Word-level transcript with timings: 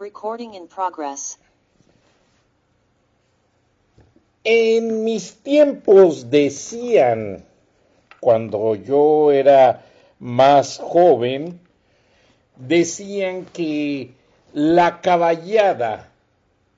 Recording 0.00 0.54
in 0.54 0.68
progress. 0.68 1.40
En 4.44 5.02
mis 5.02 5.34
tiempos 5.42 6.30
decían, 6.30 7.44
cuando 8.20 8.76
yo 8.76 9.32
era 9.32 9.84
más 10.20 10.78
joven, 10.78 11.58
decían 12.54 13.44
que 13.46 14.12
la 14.52 15.00
caballada 15.00 16.12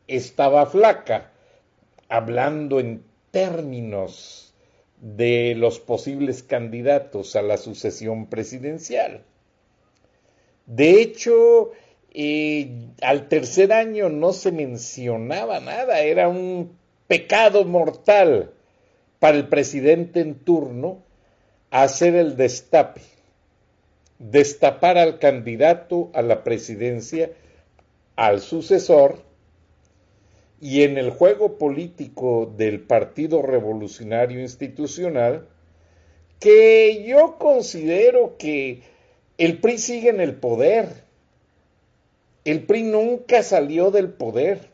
estaba 0.07 0.65
flaca, 0.65 1.31
hablando 2.09 2.81
en 2.81 3.05
términos 3.31 4.55
de 4.99 5.55
los 5.57 5.79
posibles 5.79 6.43
candidatos 6.43 7.37
a 7.37 7.43
la 7.43 7.59
sucesión 7.59 8.27
presidencial. 8.27 9.25
De 10.65 11.03
hecho, 11.03 11.73
eh, 12.13 12.89
al 13.03 13.29
tercer 13.29 13.73
año 13.73 14.09
no 14.09 14.33
se 14.33 14.53
mencionaba 14.53 15.61
nada, 15.61 16.01
era 16.01 16.29
un 16.29 16.77
pecado 17.07 17.65
mortal 17.65 18.53
para 19.19 19.37
el 19.37 19.49
presidente 19.49 20.21
en 20.21 20.35
turno 20.35 21.03
hacer 21.71 22.17
el 22.17 22.37
destape, 22.37 23.03
destapar 24.19 24.99
al 24.99 25.19
candidato 25.19 26.11
a 26.15 26.23
la 26.23 26.43
presidencia, 26.43 27.31
al 28.17 28.41
sucesor, 28.41 29.19
y 30.61 30.83
en 30.83 30.99
el 30.99 31.11
juego 31.11 31.57
político 31.57 32.53
del 32.57 32.81
Partido 32.81 33.41
Revolucionario 33.41 34.41
Institucional, 34.41 35.49
que 36.39 37.05
yo 37.07 37.39
considero 37.39 38.37
que 38.37 38.83
el 39.39 39.59
PRI 39.59 39.79
sigue 39.79 40.11
en 40.11 40.21
el 40.21 40.35
poder, 40.35 41.10
el 42.45 42.65
PRI 42.65 42.85
nunca 42.85 43.43
salió 43.43 43.91
del 43.91 44.11
poder. 44.11 44.71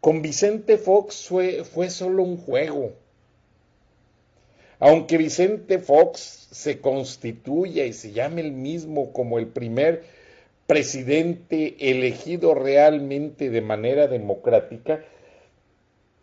Con 0.00 0.22
Vicente 0.22 0.78
Fox 0.78 1.28
fue, 1.28 1.90
solo 1.90 2.22
un 2.22 2.36
juego. 2.36 2.92
Aunque 4.78 5.18
Vicente 5.18 5.78
Fox 5.78 6.48
se 6.50 6.80
constituya 6.80 7.84
y 7.84 7.92
se 7.92 8.12
llame 8.12 8.40
el 8.40 8.52
mismo 8.52 9.12
como 9.12 9.38
el 9.38 9.46
primer 9.46 10.04
presidente 10.66 11.90
elegido 11.90 12.54
realmente 12.54 13.50
de 13.50 13.60
manera 13.60 14.08
democrática, 14.08 15.04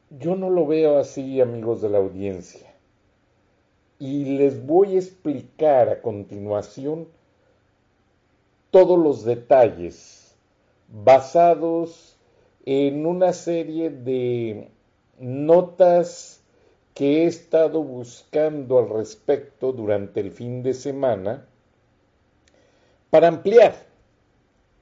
yo 0.10 0.36
no 0.36 0.50
lo 0.50 0.66
veo 0.68 0.98
así, 0.98 1.42
amigos 1.42 1.82
de 1.82 1.90
la 1.90 2.00
audiencia. 2.00 2.68
Y 3.98 4.38
les 4.38 4.66
voy 4.66 4.96
a 4.96 5.00
explicar 5.00 5.90
a 5.90 6.02
continuación 6.02 7.08
todos 8.72 8.98
los 8.98 9.24
detalles 9.26 10.36
basados 10.88 12.18
en 12.66 13.06
una 13.06 13.34
serie 13.34 13.90
de 13.90 14.70
notas 15.20 16.42
que 16.94 17.24
he 17.24 17.26
estado 17.28 17.84
buscando 17.84 18.80
al 18.80 18.90
respecto 18.90 19.72
durante 19.72 20.20
el 20.20 20.32
fin 20.32 20.64
de 20.64 20.74
semana 20.74 21.46
para 23.10 23.28
ampliar 23.28 23.76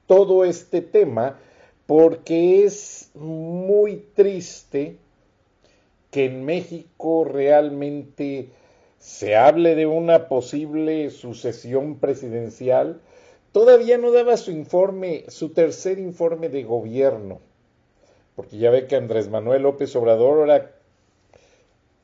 todo 0.06 0.44
este 0.44 0.80
tema 0.82 1.38
porque 1.86 2.64
es 2.64 3.10
muy 3.14 3.96
triste 4.14 4.98
que 6.10 6.26
en 6.26 6.44
México 6.44 7.24
realmente 7.24 8.50
se 8.98 9.36
hable 9.36 9.74
de 9.74 9.86
una 9.86 10.28
posible 10.28 11.10
sucesión 11.10 11.98
presidencial 11.98 13.00
Todavía 13.52 13.98
no 13.98 14.12
daba 14.12 14.36
su 14.36 14.52
informe, 14.52 15.24
su 15.28 15.48
tercer 15.48 15.98
informe 15.98 16.48
de 16.48 16.62
gobierno, 16.62 17.40
porque 18.36 18.58
ya 18.58 18.70
ve 18.70 18.86
que 18.86 18.94
Andrés 18.94 19.28
Manuel 19.28 19.62
López 19.62 19.94
Obrador 19.96 20.38
ahora, 20.38 20.70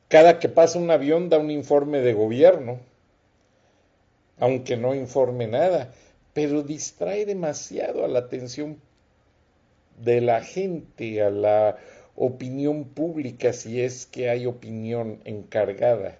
cada 0.09 0.39
que 0.39 0.49
pasa 0.49 0.77
un 0.77 0.91
avión 0.91 1.29
da 1.29 1.37
un 1.37 1.49
informe 1.49 2.01
de 2.01 2.13
gobierno, 2.13 2.79
aunque 4.39 4.75
no 4.75 4.93
informe 4.93 5.47
nada, 5.47 5.93
pero 6.33 6.63
distrae 6.63 7.25
demasiado 7.25 8.03
a 8.03 8.09
la 8.09 8.19
atención 8.19 8.81
de 10.03 10.19
la 10.19 10.41
gente, 10.41 11.21
a 11.21 11.29
la 11.29 11.77
opinión 12.15 12.83
pública, 12.83 13.53
si 13.53 13.81
es 13.81 14.05
que 14.05 14.29
hay 14.29 14.45
opinión 14.45 15.21
encargada 15.23 16.19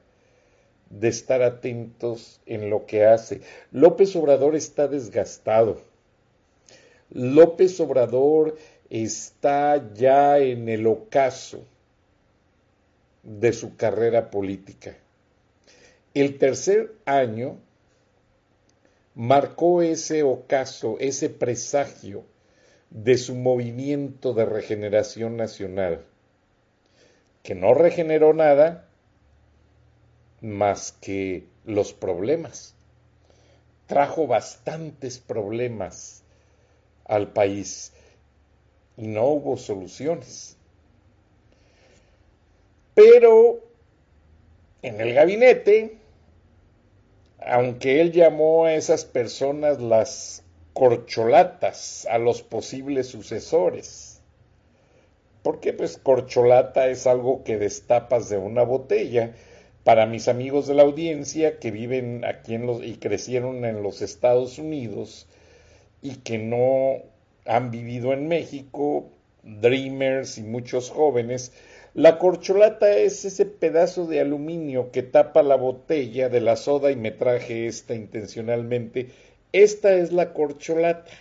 de 0.90 1.08
estar 1.08 1.42
atentos 1.42 2.40
en 2.46 2.70
lo 2.70 2.86
que 2.86 3.06
hace. 3.06 3.42
López 3.72 4.16
Obrador 4.16 4.56
está 4.56 4.88
desgastado. 4.88 5.82
López 7.10 7.80
Obrador 7.80 8.58
está 8.90 9.94
ya 9.94 10.40
en 10.40 10.70
el 10.70 10.88
ocaso 10.88 11.64
de 13.24 13.54
su 13.54 13.76
carrera 13.76 14.30
política. 14.30 14.98
El 16.14 16.38
tercer 16.38 16.94
año 17.06 17.58
marcó 19.16 19.82
ese 19.82 20.24
ocaso, 20.24 20.98
ese 21.00 21.30
presagio 21.30 22.24
de 22.90 23.18
su 23.18 23.36
movimiento 23.36 24.34
de 24.34 24.46
regeneración 24.46 25.36
nacional, 25.38 26.06
que 27.44 27.56
no 27.56 27.74
regeneró 27.74 28.34
nada, 28.34 28.87
más 30.42 30.92
que 31.02 31.48
los 31.66 31.94
problemas. 31.94 32.76
Trajo 33.88 34.28
bastantes 34.28 35.20
problemas 35.20 36.24
al 37.06 37.32
país 37.32 37.94
y 38.98 39.08
no 39.08 39.26
hubo 39.28 39.58
soluciones. 39.58 40.58
Pero 42.94 43.60
en 44.82 45.00
el 45.02 45.14
gabinete, 45.14 45.98
aunque 47.40 48.02
él 48.02 48.12
llamó 48.12 48.66
a 48.66 48.74
esas 48.74 49.06
personas 49.06 49.80
las 49.80 50.44
corcholatas, 50.74 52.08
a 52.10 52.18
los 52.18 52.42
posibles 52.42 53.08
sucesores, 53.08 54.22
porque 55.44 55.74
pues 55.74 55.98
corcholata 55.98 56.88
es 56.90 57.08
algo 57.08 57.44
que 57.44 57.58
destapas 57.58 58.30
de 58.30 58.38
una 58.38 58.64
botella, 58.64 59.34
para 59.88 60.06
mis 60.06 60.28
amigos 60.28 60.68
de 60.68 60.74
la 60.74 60.84
audiencia 60.84 61.60
que 61.60 61.72
viven 61.72 62.26
aquí 62.26 62.56
en 62.56 62.68
los, 62.68 62.84
y 62.84 62.98
crecieron 62.98 63.64
en 63.64 63.84
los 63.84 64.02
Estados 64.02 64.60
Unidos 64.60 65.28
y 66.02 66.16
que 66.16 66.38
no 66.38 67.04
han 67.46 67.72
vivido 67.72 68.12
en 68.12 68.28
México, 68.28 69.10
dreamers 69.44 70.40
y 70.40 70.44
muchos 70.44 70.90
jóvenes, 70.90 71.54
la 71.94 72.20
corcholata 72.20 72.98
es 72.98 73.24
ese 73.24 73.46
pedazo 73.46 74.08
de 74.08 74.20
aluminio 74.20 74.92
que 74.92 75.04
tapa 75.04 75.42
la 75.42 75.56
botella 75.56 76.28
de 76.28 76.42
la 76.42 76.58
soda 76.58 76.92
y 76.92 76.98
me 76.98 77.12
traje 77.12 77.68
esta 77.68 77.96
intencionalmente. 77.96 79.12
Esta 79.54 79.94
es 79.94 80.12
la 80.12 80.34
corcholata. 80.34 81.14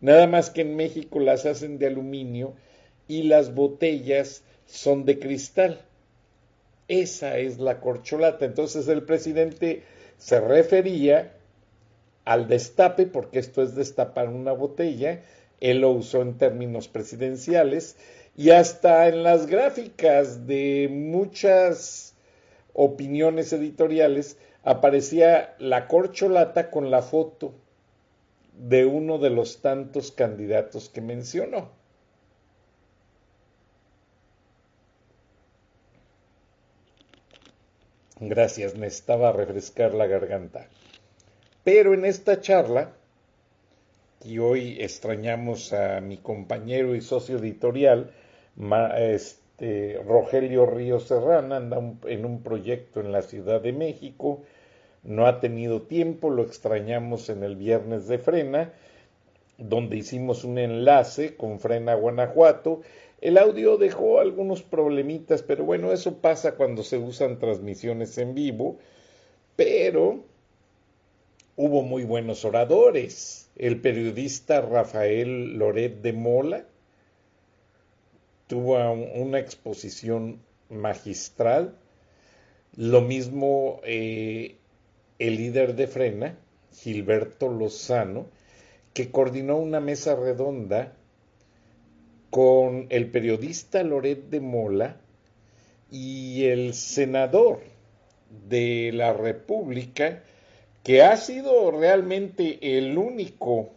Nada 0.00 0.26
más 0.26 0.48
que 0.48 0.62
en 0.62 0.76
México 0.76 1.20
las 1.20 1.44
hacen 1.44 1.78
de 1.78 1.88
aluminio 1.88 2.54
y 3.06 3.24
las 3.24 3.54
botellas 3.54 4.42
son 4.64 5.04
de 5.04 5.18
cristal. 5.18 5.82
Esa 6.88 7.38
es 7.38 7.58
la 7.58 7.80
corcholata. 7.80 8.44
Entonces 8.44 8.88
el 8.88 9.02
presidente 9.04 9.82
se 10.18 10.40
refería 10.40 11.32
al 12.24 12.48
destape, 12.48 13.06
porque 13.06 13.38
esto 13.38 13.62
es 13.62 13.74
destapar 13.74 14.28
una 14.28 14.52
botella, 14.52 15.22
él 15.60 15.80
lo 15.80 15.90
usó 15.90 16.22
en 16.22 16.38
términos 16.38 16.88
presidenciales 16.88 17.96
y 18.36 18.50
hasta 18.50 19.08
en 19.08 19.22
las 19.22 19.46
gráficas 19.46 20.46
de 20.46 20.88
muchas 20.90 22.14
opiniones 22.72 23.52
editoriales 23.52 24.36
aparecía 24.62 25.54
la 25.58 25.86
corcholata 25.86 26.70
con 26.70 26.90
la 26.90 27.02
foto 27.02 27.54
de 28.54 28.86
uno 28.86 29.18
de 29.18 29.30
los 29.30 29.60
tantos 29.60 30.10
candidatos 30.10 30.88
que 30.88 31.00
mencionó. 31.00 31.70
Gracias, 38.28 38.74
necesitaba 38.74 39.32
refrescar 39.32 39.94
la 39.94 40.06
garganta. 40.06 40.66
Pero 41.62 41.94
en 41.94 42.04
esta 42.04 42.40
charla, 42.40 42.92
y 44.24 44.38
hoy 44.38 44.78
extrañamos 44.80 45.72
a 45.72 46.00
mi 46.00 46.16
compañero 46.16 46.94
y 46.94 47.00
socio 47.00 47.38
editorial, 47.38 48.10
este, 48.96 50.00
Rogelio 50.06 50.66
Río 50.66 51.00
Serrana, 51.00 51.56
anda 51.56 51.78
en 52.06 52.24
un 52.24 52.42
proyecto 52.42 53.00
en 53.00 53.12
la 53.12 53.22
Ciudad 53.22 53.60
de 53.60 53.72
México, 53.72 54.42
no 55.02 55.26
ha 55.26 55.40
tenido 55.40 55.82
tiempo, 55.82 56.30
lo 56.30 56.42
extrañamos 56.42 57.28
en 57.28 57.42
el 57.42 57.56
viernes 57.56 58.08
de 58.08 58.18
Frena, 58.18 58.72
donde 59.58 59.98
hicimos 59.98 60.44
un 60.44 60.58
enlace 60.58 61.36
con 61.36 61.60
Frena 61.60 61.94
Guanajuato. 61.94 62.80
El 63.24 63.38
audio 63.38 63.78
dejó 63.78 64.20
algunos 64.20 64.62
problemitas, 64.62 65.42
pero 65.42 65.64
bueno, 65.64 65.92
eso 65.92 66.18
pasa 66.18 66.56
cuando 66.56 66.82
se 66.82 66.98
usan 66.98 67.38
transmisiones 67.38 68.18
en 68.18 68.34
vivo, 68.34 68.76
pero 69.56 70.24
hubo 71.56 71.82
muy 71.82 72.04
buenos 72.04 72.44
oradores. 72.44 73.48
El 73.56 73.80
periodista 73.80 74.60
Rafael 74.60 75.54
Loret 75.54 76.02
de 76.02 76.12
Mola 76.12 76.66
tuvo 78.46 78.92
una 78.92 79.38
exposición 79.38 80.42
magistral. 80.68 81.78
Lo 82.76 83.00
mismo 83.00 83.80
eh, 83.84 84.58
el 85.18 85.36
líder 85.36 85.76
de 85.76 85.86
Frena, 85.86 86.38
Gilberto 86.74 87.48
Lozano, 87.48 88.26
que 88.92 89.10
coordinó 89.10 89.56
una 89.56 89.80
mesa 89.80 90.14
redonda 90.14 90.92
con 92.34 92.88
el 92.90 93.12
periodista 93.12 93.84
Loret 93.84 94.28
de 94.28 94.40
Mola 94.40 94.96
y 95.88 96.46
el 96.46 96.74
senador 96.74 97.60
de 98.48 98.90
la 98.92 99.12
República, 99.12 100.24
que 100.82 101.04
ha 101.04 101.16
sido 101.16 101.70
realmente 101.70 102.76
el 102.76 102.98
único 102.98 103.70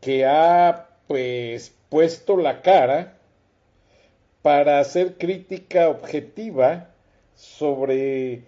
que 0.00 0.24
ha 0.24 0.88
pues 1.06 1.74
puesto 1.90 2.38
la 2.38 2.62
cara 2.62 3.18
para 4.40 4.78
hacer 4.78 5.18
crítica 5.18 5.90
objetiva 5.90 6.94
sobre 7.34 8.44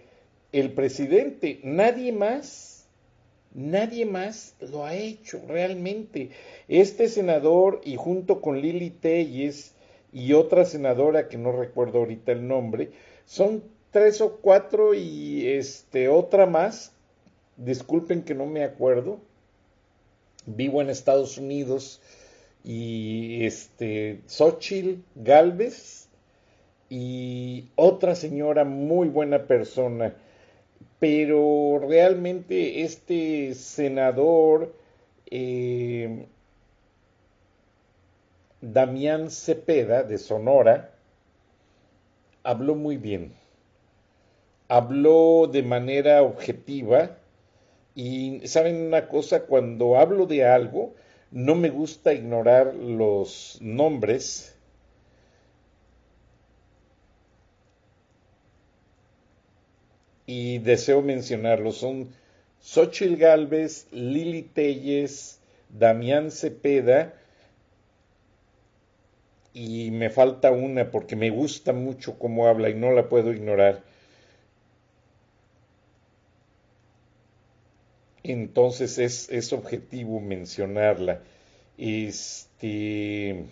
el 0.51 0.71
presidente, 0.71 1.59
nadie 1.61 2.13
más, 2.13 2.76
nadie 3.57 4.05
más 4.05 4.55
lo 4.61 4.85
ha 4.85 4.95
hecho 4.95 5.41
realmente. 5.47 6.29
Este 6.69 7.09
senador 7.09 7.81
y 7.83 7.97
junto 7.97 8.39
con 8.39 8.61
Lili 8.61 8.91
Telles 8.91 9.73
y 10.13 10.33
otra 10.33 10.63
senadora 10.63 11.27
que 11.27 11.37
no 11.37 11.51
recuerdo 11.51 11.99
ahorita 11.99 12.31
el 12.31 12.47
nombre, 12.47 12.91
son 13.25 13.63
tres 13.91 14.21
o 14.21 14.37
cuatro 14.37 14.93
y 14.93 15.47
este 15.47 16.07
otra 16.07 16.45
más, 16.45 16.93
disculpen 17.57 18.23
que 18.23 18.35
no 18.35 18.45
me 18.45 18.63
acuerdo. 18.63 19.19
Vivo 20.45 20.81
en 20.81 20.89
Estados 20.89 21.37
Unidos 21.37 21.99
y 22.63 23.43
este 23.43 24.21
Xochitl 24.27 25.01
Galvez 25.15 26.07
y 26.89 27.65
otra 27.75 28.15
señora 28.15 28.63
muy 28.63 29.09
buena 29.09 29.43
persona 29.43 30.15
pero 30.99 31.79
realmente 31.79 32.81
este 32.81 33.53
senador 33.53 34.73
eh, 35.29 36.27
Damián 38.61 39.29
Cepeda 39.29 40.03
de 40.03 40.17
Sonora 40.17 40.91
habló 42.43 42.75
muy 42.75 42.97
bien, 42.97 43.33
habló 44.67 45.47
de 45.51 45.61
manera 45.63 46.23
objetiva 46.23 47.17
y 47.93 48.47
saben 48.47 48.87
una 48.87 49.07
cosa, 49.07 49.43
cuando 49.43 49.97
hablo 49.97 50.25
de 50.25 50.45
algo, 50.45 50.95
no 51.31 51.55
me 51.55 51.69
gusta 51.69 52.13
ignorar 52.13 52.73
los 52.73 53.57
nombres 53.61 54.56
y 60.27 60.59
deseo 60.59 61.01
mencionarlos. 61.01 61.77
Son 61.77 62.09
Xochil 62.61 63.17
Galvez, 63.17 63.87
Lili 63.91 64.43
Telles, 64.43 65.39
Damián 65.69 66.29
Cepeda 66.29 67.15
y 69.53 69.89
me 69.89 70.11
falta 70.11 70.51
una 70.51 70.91
porque 70.91 71.15
me 71.15 71.31
gusta 71.31 71.73
mucho 71.73 72.19
cómo 72.19 72.47
habla 72.47 72.69
y 72.69 72.75
no 72.75 72.91
la 72.91 73.09
puedo 73.09 73.33
ignorar. 73.33 73.81
Entonces 78.21 78.99
es, 78.99 79.29
es 79.29 79.53
objetivo 79.53 80.19
mencionarla. 80.19 81.21
Este. 81.77 83.45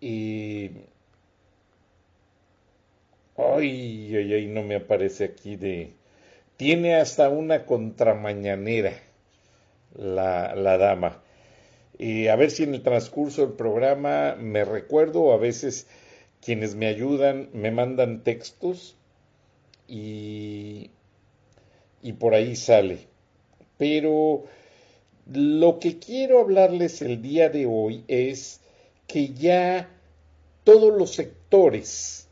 Y 0.00 0.70
Ay, 3.36 4.14
ay, 4.16 4.32
ay, 4.32 4.46
no 4.46 4.62
me 4.62 4.76
aparece 4.76 5.24
aquí 5.24 5.56
de... 5.56 5.92
Tiene 6.56 6.96
hasta 6.96 7.28
una 7.28 7.66
contramañanera 7.66 8.92
la, 9.94 10.54
la 10.54 10.78
dama. 10.78 11.22
A 11.98 12.36
ver 12.36 12.50
si 12.50 12.62
en 12.62 12.74
el 12.74 12.82
transcurso 12.82 13.46
del 13.46 13.56
programa 13.56 14.36
me 14.38 14.64
recuerdo, 14.64 15.32
a 15.32 15.36
veces 15.36 15.86
quienes 16.40 16.74
me 16.74 16.86
ayudan 16.86 17.48
me 17.52 17.70
mandan 17.70 18.22
textos 18.22 18.96
y, 19.88 20.90
y 22.02 22.12
por 22.14 22.34
ahí 22.34 22.56
sale. 22.56 23.00
Pero 23.78 24.44
lo 25.32 25.78
que 25.78 25.98
quiero 25.98 26.40
hablarles 26.40 27.02
el 27.02 27.20
día 27.20 27.48
de 27.48 27.66
hoy 27.66 28.04
es 28.08 28.60
que 29.06 29.34
ya 29.34 29.90
todos 30.64 30.96
los 30.96 31.14
sectores 31.14 32.25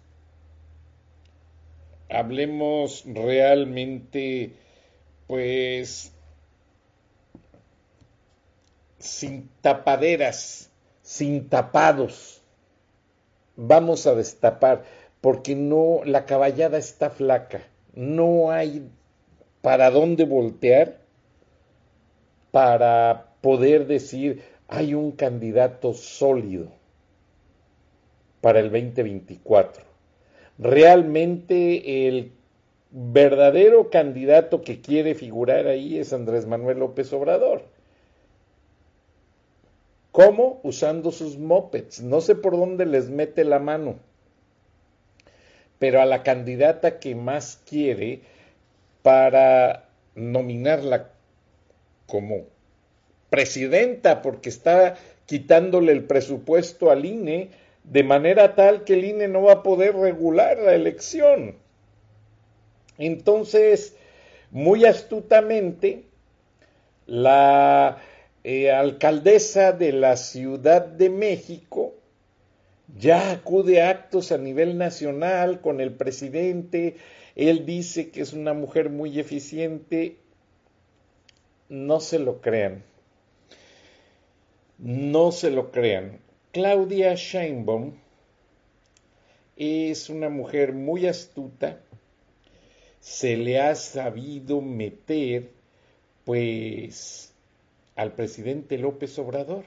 hablemos 2.14 3.04
realmente, 3.06 4.52
pues, 5.26 6.12
sin 8.98 9.48
tapaderas, 9.60 10.70
sin 11.02 11.48
tapados. 11.48 12.42
Vamos 13.56 14.06
a 14.06 14.14
destapar, 14.14 14.84
porque 15.20 15.54
no, 15.54 16.00
la 16.04 16.24
caballada 16.24 16.78
está 16.78 17.10
flaca, 17.10 17.62
no 17.94 18.50
hay 18.50 18.88
para 19.62 19.90
dónde 19.90 20.24
voltear 20.24 21.00
para 22.50 23.34
poder 23.40 23.86
decir 23.86 24.42
hay 24.68 24.94
un 24.94 25.12
candidato 25.12 25.94
sólido 25.94 26.68
para 28.40 28.60
el 28.60 28.70
2024 28.70 29.93
realmente 30.58 32.08
el 32.08 32.32
verdadero 32.90 33.90
candidato 33.90 34.62
que 34.62 34.80
quiere 34.80 35.14
figurar 35.14 35.66
ahí 35.66 35.98
es 35.98 36.12
Andrés 36.12 36.46
Manuel 36.46 36.78
López 36.78 37.12
Obrador. 37.12 37.62
¿Cómo? 40.12 40.60
Usando 40.62 41.10
sus 41.10 41.38
mopeds. 41.38 42.00
No 42.00 42.20
sé 42.20 42.36
por 42.36 42.56
dónde 42.56 42.86
les 42.86 43.10
mete 43.10 43.42
la 43.42 43.58
mano. 43.58 43.96
Pero 45.80 46.00
a 46.00 46.06
la 46.06 46.22
candidata 46.22 47.00
que 47.00 47.16
más 47.16 47.60
quiere 47.68 48.20
para 49.02 49.88
nominarla 50.14 51.10
como 52.06 52.44
presidenta, 53.28 54.22
porque 54.22 54.50
está 54.50 54.94
quitándole 55.26 55.90
el 55.90 56.04
presupuesto 56.04 56.92
al 56.92 57.04
INE, 57.04 57.50
de 57.84 58.02
manera 58.02 58.54
tal 58.54 58.84
que 58.84 58.94
el 58.94 59.04
INE 59.04 59.28
no 59.28 59.42
va 59.42 59.52
a 59.52 59.62
poder 59.62 59.94
regular 59.94 60.58
la 60.58 60.74
elección. 60.74 61.56
Entonces, 62.98 63.96
muy 64.50 64.84
astutamente, 64.84 66.04
la 67.06 67.98
eh, 68.42 68.70
alcaldesa 68.70 69.72
de 69.72 69.92
la 69.92 70.16
Ciudad 70.16 70.86
de 70.86 71.10
México 71.10 71.94
ya 72.98 73.32
acude 73.32 73.82
a 73.82 73.90
actos 73.90 74.32
a 74.32 74.38
nivel 74.38 74.78
nacional 74.78 75.60
con 75.60 75.80
el 75.80 75.92
presidente, 75.92 76.96
él 77.34 77.66
dice 77.66 78.10
que 78.10 78.20
es 78.20 78.32
una 78.32 78.54
mujer 78.54 78.90
muy 78.90 79.18
eficiente, 79.18 80.16
no 81.68 82.00
se 82.00 82.18
lo 82.18 82.40
crean. 82.40 82.84
No 84.78 85.32
se 85.32 85.50
lo 85.50 85.70
crean. 85.70 86.20
Claudia 86.54 87.16
Sheinbaum 87.16 87.94
es 89.56 90.08
una 90.08 90.28
mujer 90.28 90.72
muy 90.72 91.04
astuta, 91.08 91.80
se 93.00 93.36
le 93.36 93.60
ha 93.60 93.74
sabido 93.74 94.60
meter 94.60 95.50
pues 96.24 97.32
al 97.96 98.12
presidente 98.12 98.78
López 98.78 99.18
Obrador. 99.18 99.64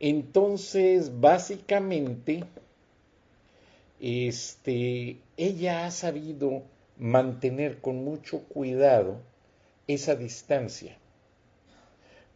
Entonces, 0.00 1.20
básicamente, 1.20 2.44
este, 4.00 5.18
ella 5.36 5.84
ha 5.84 5.90
sabido 5.90 6.62
mantener 6.96 7.82
con 7.82 8.02
mucho 8.02 8.38
cuidado 8.44 9.20
esa 9.86 10.16
distancia. 10.16 10.96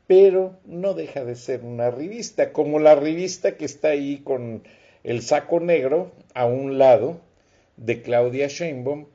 Pero 0.07 0.57
no 0.65 0.95
deja 0.95 1.25
de 1.25 1.35
ser 1.35 1.63
una 1.65 1.91
revista, 1.91 2.53
como 2.53 2.79
la 2.79 2.95
revista 2.95 3.57
que 3.57 3.65
está 3.65 3.89
ahí 3.89 4.19
con 4.19 4.63
el 5.03 5.23
saco 5.23 5.61
negro 5.61 6.13
a 6.35 6.47
un 6.47 6.79
lado 6.79 7.21
de 7.77 8.03
Claudia 8.03 8.47
Sheinbaum, 8.47 9.07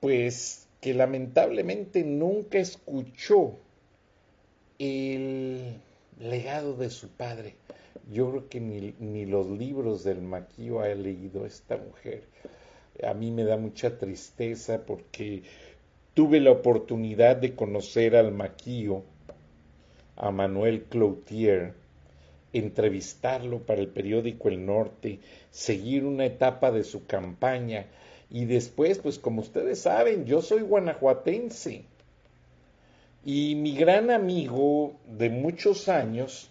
pues 0.00 0.66
que 0.80 0.94
lamentablemente 0.94 2.04
nunca 2.04 2.58
escuchó 2.58 3.56
el 4.78 5.74
legado 6.18 6.74
de 6.74 6.90
su 6.90 7.08
padre. 7.08 7.54
Yo 8.10 8.30
creo 8.30 8.48
que 8.48 8.60
ni, 8.60 8.94
ni 8.98 9.26
los 9.26 9.46
libros 9.50 10.04
del 10.04 10.22
maquillo 10.22 10.80
ha 10.80 10.88
leído 10.88 11.46
esta 11.46 11.76
mujer. 11.76 12.22
A 13.04 13.14
mí 13.14 13.30
me 13.30 13.44
da 13.44 13.56
mucha 13.56 13.98
tristeza 13.98 14.84
porque 14.84 15.42
tuve 16.14 16.40
la 16.40 16.50
oportunidad 16.50 17.36
de 17.36 17.54
conocer 17.54 18.16
al 18.16 18.32
maquillo, 18.32 19.04
a 20.20 20.30
Manuel 20.30 20.82
Cloutier, 20.84 21.72
entrevistarlo 22.52 23.60
para 23.60 23.80
el 23.80 23.88
periódico 23.88 24.48
El 24.48 24.66
Norte, 24.66 25.18
seguir 25.50 26.04
una 26.04 26.26
etapa 26.26 26.70
de 26.70 26.84
su 26.84 27.06
campaña 27.06 27.86
y 28.28 28.44
después, 28.44 28.98
pues 28.98 29.18
como 29.18 29.40
ustedes 29.40 29.80
saben, 29.80 30.26
yo 30.26 30.42
soy 30.42 30.60
guanajuatense. 30.60 31.84
Y 33.24 33.54
mi 33.56 33.74
gran 33.74 34.10
amigo 34.10 34.94
de 35.06 35.30
muchos 35.30 35.88
años 35.88 36.50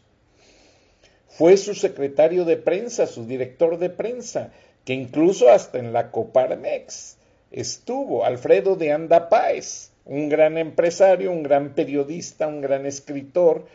fue 1.28 1.56
su 1.56 1.76
secretario 1.76 2.46
de 2.46 2.58
prensa, 2.58 3.08
su 3.08 3.26
director 3.26 3.78
de 3.78 3.90
prensa, 3.90 4.52
que 4.84 4.94
incluso 4.94 5.50
hasta 5.50 5.78
en 5.78 5.94
la 5.94 6.12
Coparmex 6.12 7.18
estuvo, 7.52 8.26
Alfredo 8.26 8.76
de 8.76 8.92
Anda 8.92 9.30
Páez, 9.30 9.92
un 10.10 10.28
gran 10.28 10.58
empresario, 10.58 11.32
un 11.32 11.44
gran 11.44 11.76
periodista, 11.76 12.48
un 12.48 12.62
gran 12.62 12.88
escritor, 12.88 13.66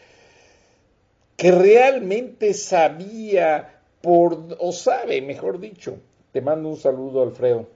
que 1.37 1.53
realmente 1.53 2.55
sabía 2.55 3.81
por, 4.03 4.57
o 4.59 4.73
sabe, 4.73 5.23
mejor 5.23 5.61
dicho, 5.61 5.99
te 6.33 6.41
mando 6.41 6.69
un 6.69 6.76
saludo 6.76 7.23
Alfredo, 7.23 7.69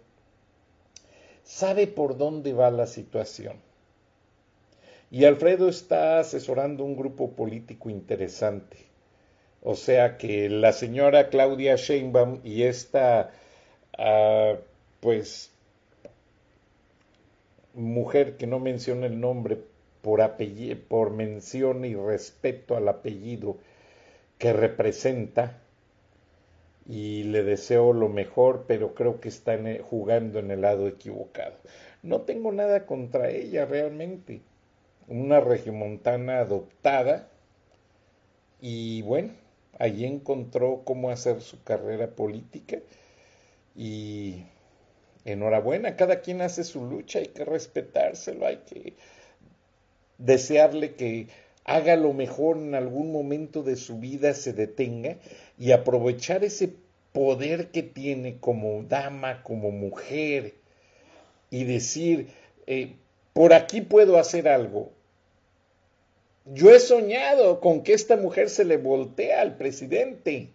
sabe 1.45 1.87
por 1.87 2.17
dónde 2.17 2.53
va 2.53 2.73
la 2.73 2.88
situación. 2.88 3.57
Y 5.12 5.25
Alfredo 5.25 5.69
está 5.69 6.19
asesorando 6.19 6.85
un 6.85 6.97
grupo 6.97 7.31
político 7.31 7.91
interesante. 7.91 8.77
O 9.62 9.77
sea 9.77 10.19
que 10.19 10.49
la 10.49 10.73
señora 10.73 11.29
Claudia 11.29 11.77
Sheinbaum 11.77 12.41
y 12.43 12.65
esta, 12.65 13.31
ah, 13.97 14.57
pues, 15.00 15.53
mujer 17.75 18.37
que 18.37 18.47
no 18.47 18.59
menciona 18.59 19.07
el 19.07 19.21
nombre 19.21 19.59
por, 20.03 20.23
apellido, 20.23 20.79
por 20.89 21.11
mención 21.11 21.85
y 21.85 21.95
respeto 21.95 22.77
al 22.77 22.89
apellido 22.89 23.59
que 24.39 24.53
representa, 24.53 25.61
y 26.89 27.25
le 27.25 27.43
deseo 27.45 27.93
lo 27.93 28.09
mejor, 28.09 28.65
pero 28.67 28.95
creo 28.95 29.21
que 29.21 29.29
está 29.29 29.59
jugando 29.83 30.39
en 30.39 30.51
el 30.51 30.63
lado 30.63 30.89
equivocado. 30.89 31.55
No 32.03 32.23
tengo 32.23 32.51
nada 32.51 32.87
contra 32.87 33.29
ella 33.29 33.67
realmente. 33.67 34.41
Una 35.07 35.41
regimontana 35.41 36.41
adoptada 36.41 37.29
y 38.61 39.03
bueno, 39.03 39.33
allí 39.79 40.05
encontró 40.05 40.83
cómo 40.85 41.11
hacer 41.11 41.43
su 41.43 41.63
carrera 41.63 42.09
política 42.09 42.79
y 43.77 44.45
enhorabuena, 45.33 45.97
cada 45.97 46.21
quien 46.21 46.41
hace 46.41 46.65
su 46.65 46.85
lucha, 46.85 47.19
hay 47.19 47.29
que 47.29 47.45
respetárselo, 47.45 48.47
hay 48.47 48.59
que 48.59 48.95
desearle 50.19 50.95
que 50.95 51.29
haga 51.65 51.97
lo 51.97 52.13
mejor 52.13 52.57
en 52.57 52.75
algún 52.75 53.13
momento 53.13 53.63
de 53.63 53.77
su 53.77 53.99
vida, 53.99 54.35
se 54.35 54.53
detenga 54.53 55.17
y 55.59 55.73
aprovechar 55.73 56.45
ese 56.45 56.73
poder 57.13 57.69
que 57.69 57.83
tiene 57.83 58.39
como 58.39 58.83
dama, 58.85 59.43
como 59.43 59.71
mujer, 59.71 60.55
y 61.51 61.65
decir, 61.65 62.29
eh, 62.67 62.95
por 63.33 63.53
aquí 63.53 63.81
puedo 63.81 64.19
hacer 64.19 64.49
algo. 64.49 64.93
Yo 66.45 66.71
he 66.71 66.81
soñado 66.81 67.61
con 67.61 67.83
que 67.83 67.93
esta 67.93 68.17
mujer 68.17 68.49
se 68.49 68.65
le 68.65 68.79
voltea 68.79 69.43
al 69.43 69.57
presidente, 69.57 70.49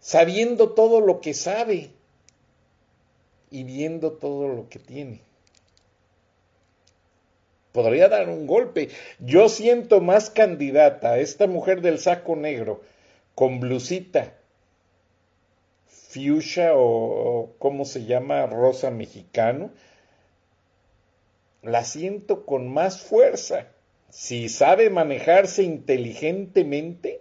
sabiendo 0.00 0.70
todo 0.70 1.00
lo 1.00 1.20
que 1.20 1.34
sabe 1.34 1.90
y 3.54 3.62
viendo 3.62 4.10
todo 4.14 4.48
lo 4.48 4.68
que 4.68 4.80
tiene. 4.80 5.20
Podría 7.70 8.08
dar 8.08 8.28
un 8.28 8.48
golpe. 8.48 8.88
Yo 9.20 9.48
siento 9.48 10.00
más 10.00 10.28
candidata 10.28 11.12
a 11.12 11.18
esta 11.18 11.46
mujer 11.46 11.80
del 11.80 12.00
saco 12.00 12.34
negro 12.34 12.82
con 13.36 13.60
blusita 13.60 14.34
fuchsia 15.86 16.72
o, 16.74 17.54
cómo 17.60 17.84
se 17.84 18.06
llama 18.06 18.44
rosa 18.46 18.90
mexicano. 18.90 19.70
La 21.62 21.84
siento 21.84 22.46
con 22.46 22.72
más 22.72 23.02
fuerza. 23.02 23.68
Si 24.10 24.48
sabe 24.48 24.90
manejarse 24.90 25.62
inteligentemente, 25.62 27.20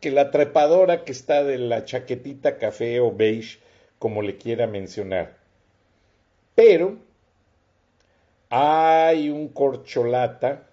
que 0.00 0.10
la 0.10 0.32
trepadora 0.32 1.04
que 1.04 1.12
está 1.12 1.44
de 1.44 1.58
la 1.58 1.84
chaquetita 1.84 2.58
café 2.58 2.98
o 2.98 3.12
beige 3.12 3.60
como 4.02 4.20
le 4.20 4.36
quiera 4.36 4.66
mencionar. 4.66 5.36
Pero 6.56 6.98
hay 8.50 9.30
un 9.30 9.46
corcholata 9.46 10.68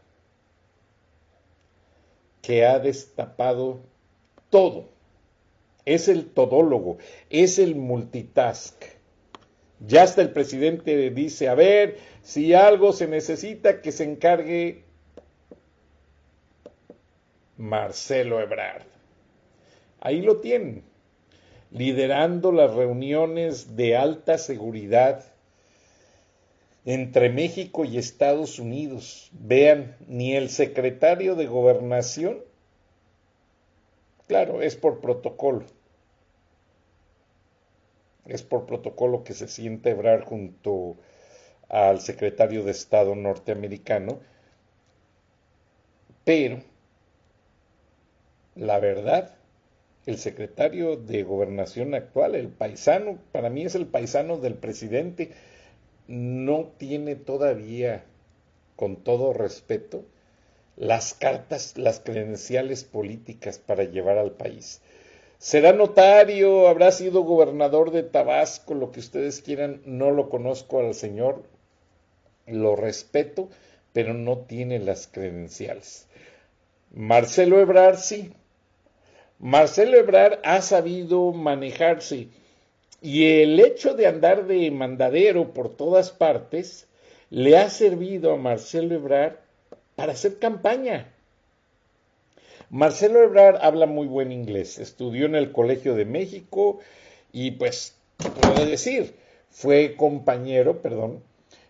que 2.42 2.66
ha 2.66 2.80
destapado 2.80 3.82
todo. 4.50 4.90
Es 5.86 6.08
el 6.08 6.26
todólogo, 6.32 6.98
es 7.30 7.60
el 7.60 7.76
multitask. 7.76 8.84
Ya 9.80 10.02
hasta 10.02 10.24
el 10.24 10.32
presidente 10.32 11.12
dice, 11.12 11.50
a 11.50 11.54
ver, 11.54 12.00
si 12.24 12.56
algo 12.56 12.94
se 12.94 13.08
necesita, 13.08 13.84
que 13.84 13.92
se 13.92 14.06
encargue 14.06 14.86
Marcelo 17.58 18.42
Ebrard. 18.42 18.88
Ahí 20.00 20.24
lo 20.24 20.38
tienen 20.38 20.89
liderando 21.72 22.52
las 22.52 22.74
reuniones 22.74 23.76
de 23.76 23.96
alta 23.96 24.38
seguridad 24.38 25.24
entre 26.86 27.30
México 27.30 27.86
y 27.86 27.98
Estados 27.98 28.60
Unidos. 28.60 29.30
Vean, 29.34 29.96
ni 30.08 30.36
el 30.36 30.50
secretario 30.50 31.36
de 31.36 31.46
gobernación, 31.46 32.40
claro, 34.28 34.62
es 34.62 34.76
por 34.76 35.00
protocolo. 35.00 35.66
Es 38.26 38.44
por 38.44 38.66
protocolo 38.66 39.24
que 39.24 39.34
se 39.34 39.48
siente 39.48 39.92
Ebrar 39.92 40.24
junto 40.24 40.98
al 41.68 42.00
secretario 42.00 42.64
de 42.64 42.72
Estado 42.72 43.16
norteamericano. 43.16 44.20
Pero, 46.26 46.62
la 48.56 48.80
verdad, 48.80 49.39
el 50.10 50.18
secretario 50.18 50.96
de 50.98 51.24
gobernación 51.24 51.94
actual, 51.94 52.36
el 52.36 52.48
paisano, 52.48 53.20
para 53.32 53.50
mí 53.50 53.64
es 53.64 53.76
el 53.76 53.86
paisano 53.86 54.38
del 54.38 54.56
presidente, 54.56 55.32
no 56.08 56.72
tiene 56.78 57.16
todavía, 57.16 58.04
con 58.76 58.98
todo 58.98 59.34
respeto, 59.34 60.04
las 60.76 61.14
cartas, 61.14 61.78
las 61.78 62.00
credenciales 62.00 62.84
políticas 62.84 63.60
para 63.60 63.84
llevar 63.84 64.18
al 64.18 64.32
país. 64.32 64.82
Será 65.38 65.74
notario, 65.74 66.68
habrá 66.68 66.92
sido 66.92 67.24
gobernador 67.24 67.92
de 67.92 68.04
Tabasco, 68.04 68.74
lo 68.74 68.92
que 68.92 69.02
ustedes 69.02 69.42
quieran, 69.42 69.82
no 69.86 70.10
lo 70.10 70.30
conozco 70.30 70.80
al 70.80 70.96
señor, 70.96 71.44
lo 72.48 72.76
respeto, 72.76 73.50
pero 73.94 74.14
no 74.14 74.40
tiene 74.40 74.80
las 74.80 75.08
credenciales. 75.08 76.08
Marcelo 76.92 77.60
Ebrard 77.60 77.98
sí, 77.98 78.34
Marcelo 79.42 79.98
Ebrard 79.98 80.40
ha 80.44 80.62
sabido 80.62 81.32
manejarse 81.32 82.28
y 83.02 83.42
el 83.42 83.58
hecho 83.62 83.94
de 83.94 84.06
andar 84.06 84.48
de 84.48 84.70
mandadero 84.70 85.54
por 85.54 85.70
todas 85.78 86.12
partes 86.12 86.88
le 87.30 87.58
ha 87.58 87.70
servido 87.70 88.34
a 88.34 88.38
Marcelo 88.38 88.96
Ebrard 88.96 89.38
para 89.96 90.12
hacer 90.12 90.40
campaña. 90.40 91.14
Marcelo 92.70 93.24
Ebrard 93.24 93.60
habla 93.62 93.86
muy 93.86 94.08
buen 94.08 94.34
inglés, 94.34 94.78
estudió 94.78 95.26
en 95.26 95.36
el 95.36 95.54
Colegio 95.54 95.96
de 95.96 96.04
México 96.04 96.80
y 97.32 97.52
pues, 97.52 97.96
¿qué 98.18 98.30
puedo 98.30 98.66
decir? 98.66 99.16
Fue 99.50 99.96
compañero, 99.96 100.82
perdón, 100.82 101.24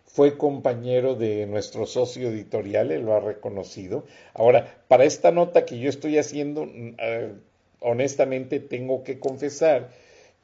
fue 0.05 0.37
compañero 0.37 1.13
de 1.13 1.45
nuestro 1.45 1.85
socio 1.85 2.29
editorial, 2.29 2.91
él 2.91 3.03
lo 3.03 3.13
ha 3.13 3.19
reconocido. 3.19 4.05
Ahora, 4.33 4.81
para 4.87 5.03
esta 5.03 5.29
nota 5.29 5.65
que 5.65 5.77
yo 5.77 5.87
estoy 5.87 6.17
haciendo, 6.17 6.65
mm, 6.65 6.95
eh, 6.97 7.33
honestamente 7.79 8.59
tengo 8.59 9.03
que 9.03 9.19
confesar 9.19 9.89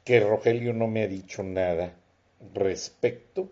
que 0.04 0.20
Rogelio 0.20 0.72
no 0.72 0.86
me 0.86 1.02
ha 1.02 1.08
dicho 1.08 1.42
nada 1.42 1.94
respecto 2.54 3.50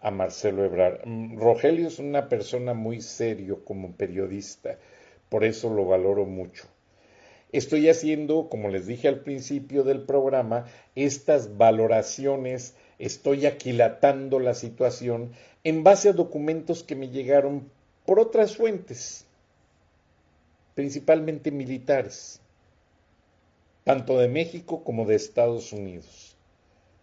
a 0.00 0.10
Marcelo 0.10 0.64
Ebrard. 0.64 1.06
Mm, 1.06 1.38
Rogelio 1.38 1.88
es 1.88 1.98
una 1.98 2.28
persona 2.28 2.74
muy 2.74 3.00
serio 3.00 3.64
como 3.64 3.92
periodista, 3.92 4.78
por 5.28 5.44
eso 5.44 5.70
lo 5.70 5.84
valoro 5.84 6.24
mucho. 6.24 6.66
Estoy 7.52 7.88
haciendo, 7.88 8.48
como 8.48 8.68
les 8.68 8.86
dije 8.86 9.08
al 9.08 9.20
principio 9.20 9.84
del 9.84 10.02
programa, 10.02 10.66
estas 10.94 11.56
valoraciones, 11.58 12.74
estoy 12.98 13.46
aquilatando 13.46 14.38
la 14.38 14.54
situación 14.54 15.32
en 15.64 15.84
base 15.84 16.08
a 16.08 16.14
documentos 16.14 16.82
que 16.82 16.96
me 16.96 17.10
llegaron 17.10 17.70
por 18.06 18.18
otras 18.18 18.56
fuentes, 18.56 19.26
principalmente 20.74 21.50
militares, 21.50 22.41
tanto 23.84 24.18
de 24.18 24.28
México 24.28 24.84
como 24.84 25.06
de 25.06 25.16
Estados 25.16 25.72
Unidos. 25.72 26.36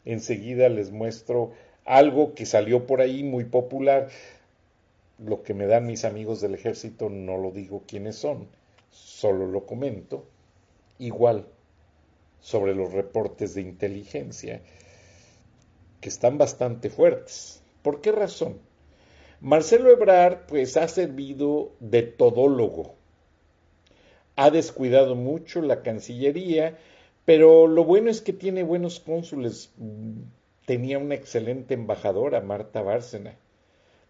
Enseguida 0.05 0.69
les 0.69 0.91
muestro 0.91 1.51
algo 1.85 2.33
que 2.33 2.45
salió 2.45 2.87
por 2.87 3.01
ahí 3.01 3.23
muy 3.23 3.45
popular. 3.45 4.09
Lo 5.17 5.43
que 5.43 5.53
me 5.53 5.65
dan 5.65 5.85
mis 5.85 6.05
amigos 6.05 6.39
del 6.41 6.53
ejército 6.53 7.09
no 7.09 7.37
lo 7.37 7.51
digo 7.51 7.83
quiénes 7.87 8.15
son, 8.15 8.47
solo 8.91 9.47
lo 9.47 9.65
comento. 9.65 10.25
Igual 10.97 11.45
sobre 12.41 12.73
los 12.73 12.93
reportes 12.93 13.53
de 13.53 13.61
inteligencia, 13.61 14.61
que 15.99 16.09
están 16.09 16.37
bastante 16.37 16.89
fuertes. 16.89 17.61
¿Por 17.81 18.01
qué 18.01 18.11
razón? 18.11 18.59
Marcelo 19.41 19.89
Ebrard 19.91 20.45
pues 20.47 20.77
ha 20.77 20.87
servido 20.87 21.71
de 21.79 22.03
todólogo. 22.03 22.95
Ha 24.41 24.51
descuidado 24.51 25.15
mucho 25.15 25.61
la 25.61 25.81
Cancillería, 25.81 26.77
pero 27.25 27.67
lo 27.67 27.83
bueno 27.83 28.09
es 28.09 28.21
que 28.21 28.31
tiene 28.31 28.63
buenos 28.63 29.01
cónsules 29.01 29.73
tenía 30.65 30.97
una 30.97 31.15
excelente 31.15 31.73
embajadora, 31.73 32.39
Marta 32.39 32.81
Bárcena. 32.81 33.35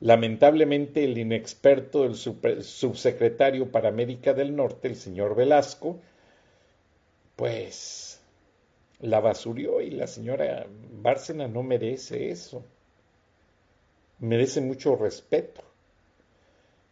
Lamentablemente, 0.02 1.06
el 1.06 1.18
inexperto 1.18 2.04
el 2.04 2.16
subsecretario 2.16 3.72
para 3.72 3.90
América 3.90 4.34
del 4.34 4.56
Norte, 4.56 4.90
el 4.90 4.98
señor 4.98 5.36
Velasco, 5.36 6.00
pues 7.36 8.22
la 9.00 9.20
basurió 9.22 9.82
y 9.82 9.90
la 9.90 10.06
señora 10.06 10.68
Bárcena 10.92 11.48
no 11.48 11.64
merece 11.64 12.30
eso. 12.30 12.64
Merece 14.20 14.62
mucho 14.62 14.96
respeto. 14.96 15.64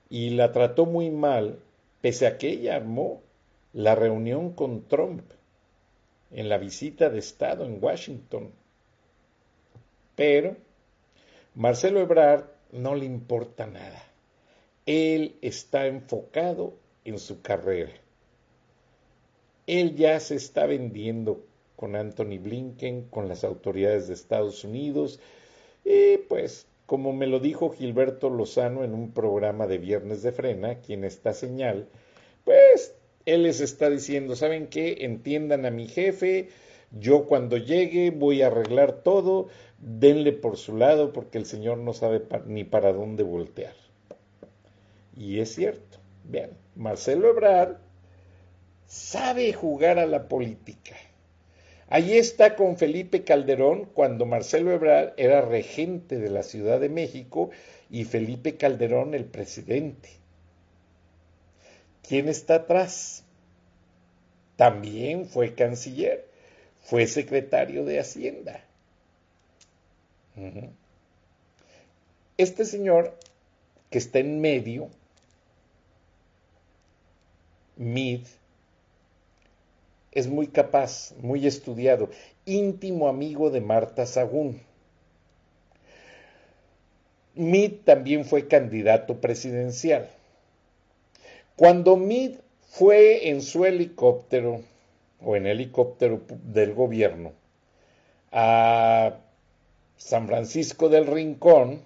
Y 0.10 0.30
la 0.30 0.54
trató 0.54 0.88
muy 0.88 1.12
mal, 1.12 1.60
pese 2.02 2.26
a 2.26 2.40
que 2.40 2.50
ella 2.50 2.78
armó 2.78 3.27
la 3.78 3.94
reunión 3.94 4.54
con 4.54 4.88
Trump 4.88 5.22
en 6.32 6.50
la 6.50 6.58
visita 6.58 7.12
de 7.12 7.20
Estado 7.20 7.64
en 7.64 7.78
Washington 7.80 8.52
pero 10.16 10.56
Marcelo 11.54 12.00
Ebrard 12.02 12.46
no 12.72 12.96
le 12.96 13.06
importa 13.06 13.68
nada. 13.68 14.04
Él 14.88 15.36
está 15.44 15.86
enfocado 15.86 16.74
en 17.06 17.20
su 17.20 17.44
carrera. 17.44 17.92
Él 19.68 19.96
ya 19.96 20.20
se 20.20 20.36
está 20.36 20.66
vendiendo 20.66 21.46
con 21.76 21.96
Anthony 21.96 22.40
Blinken, 22.40 23.04
con 23.10 23.28
las 23.28 23.44
autoridades 23.44 24.08
de 24.08 24.16
Estados 24.16 24.64
Unidos, 24.64 25.20
y 25.86 26.18
pues, 26.18 26.66
como 26.88 27.14
me 27.14 27.28
lo 27.28 27.40
dijo 27.40 27.70
Gilberto 27.70 28.32
Lozano 28.32 28.84
en 28.84 28.96
un 28.96 29.12
programa 29.12 29.68
de 29.68 29.78
Viernes 29.78 30.24
de 30.24 30.32
Frena, 30.32 30.80
quien 30.80 31.04
está 31.04 31.34
señal, 31.34 31.88
pues 32.44 32.96
él 33.28 33.44
les 33.44 33.60
está 33.60 33.90
diciendo, 33.90 34.38
¿saben 34.38 34.68
qué? 34.68 35.00
Entiendan 35.02 35.66
a 35.66 35.70
mi 35.70 35.88
jefe, 35.88 36.48
yo 36.92 37.26
cuando 37.26 37.58
llegue 37.58 38.12
voy 38.12 38.42
a 38.42 38.48
arreglar 38.48 39.04
todo, 39.04 39.50
denle 39.80 40.32
por 40.32 40.56
su 40.56 40.78
lado 40.78 41.12
porque 41.12 41.38
el 41.38 41.46
Señor 41.46 41.78
no 41.78 41.94
sabe 41.94 42.24
ni 42.46 42.64
para 42.64 42.94
dónde 42.94 43.24
voltear. 43.24 43.74
Y 45.16 45.40
es 45.40 45.54
cierto. 45.54 45.98
Vean, 46.24 46.52
Marcelo 46.76 47.30
Ebrard 47.30 47.78
sabe 48.86 49.52
jugar 49.52 50.00
a 50.00 50.06
la 50.06 50.30
política. 50.30 50.96
Allí 51.90 52.18
está 52.18 52.56
con 52.56 52.78
Felipe 52.78 53.24
Calderón 53.24 53.90
cuando 53.94 54.26
Marcelo 54.26 54.72
Ebrard 54.72 55.14
era 55.18 55.42
regente 55.42 56.18
de 56.18 56.30
la 56.30 56.44
Ciudad 56.44 56.80
de 56.80 56.90
México 56.90 57.50
y 57.90 58.06
Felipe 58.06 58.56
Calderón 58.56 59.14
el 59.14 59.26
presidente. 59.26 60.10
¿Quién 62.08 62.30
está 62.30 62.56
atrás? 62.56 63.24
También 64.56 65.28
fue 65.28 65.56
canciller, 65.56 66.26
fue 66.82 67.06
secretario 67.06 67.84
de 67.84 68.00
Hacienda. 68.00 68.64
Este 72.38 72.66
señor 72.66 73.18
que 73.90 73.98
está 73.98 74.20
en 74.20 74.40
medio, 74.40 74.90
Mid, 77.76 78.22
es 80.12 80.28
muy 80.28 80.48
capaz, 80.48 81.14
muy 81.20 81.46
estudiado, 81.46 82.10
íntimo 82.46 83.08
amigo 83.08 83.50
de 83.50 83.62
Marta 83.62 84.06
Sagún. 84.06 84.62
Mid 87.36 87.74
también 87.84 88.26
fue 88.26 88.48
candidato 88.48 89.20
presidencial. 89.22 90.10
Cuando 91.58 91.98
Mid 91.98 92.36
fue 92.70 93.30
en 93.30 93.42
su 93.42 93.66
helicóptero 93.66 94.62
o 95.20 95.36
en 95.36 95.48
helicóptero 95.48 96.22
del 96.44 96.76
gobierno 96.76 97.34
a 98.32 99.16
San 99.98 100.28
Francisco 100.28 100.88
del 100.88 101.08
Rincón 101.08 101.82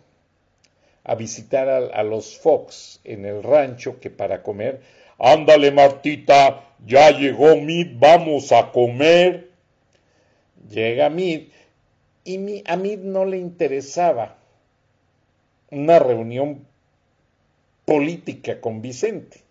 a 1.05 1.15
visitar 1.15 1.69
a, 1.69 2.03
los 2.03 2.37
Fox 2.37 2.99
en 3.05 3.23
el 3.23 3.43
rancho 3.43 3.97
que 4.01 4.09
para 4.09 4.43
comer, 4.43 4.81
ándale 5.17 5.71
Martita, 5.71 6.65
ya 6.85 7.11
llegó 7.11 7.55
Mid, 7.55 7.97
vamos 7.97 8.51
a 8.51 8.73
comer. 8.73 9.51
Llega 10.69 11.09
Mid 11.09 11.47
y 12.25 12.61
a 12.69 12.75
Mid 12.75 12.99
no 12.99 13.23
le 13.23 13.37
interesaba 13.37 14.35
una 15.69 15.97
reunión 15.97 16.67
política 17.85 18.59
con 18.59 18.81
Vicente. 18.81 19.49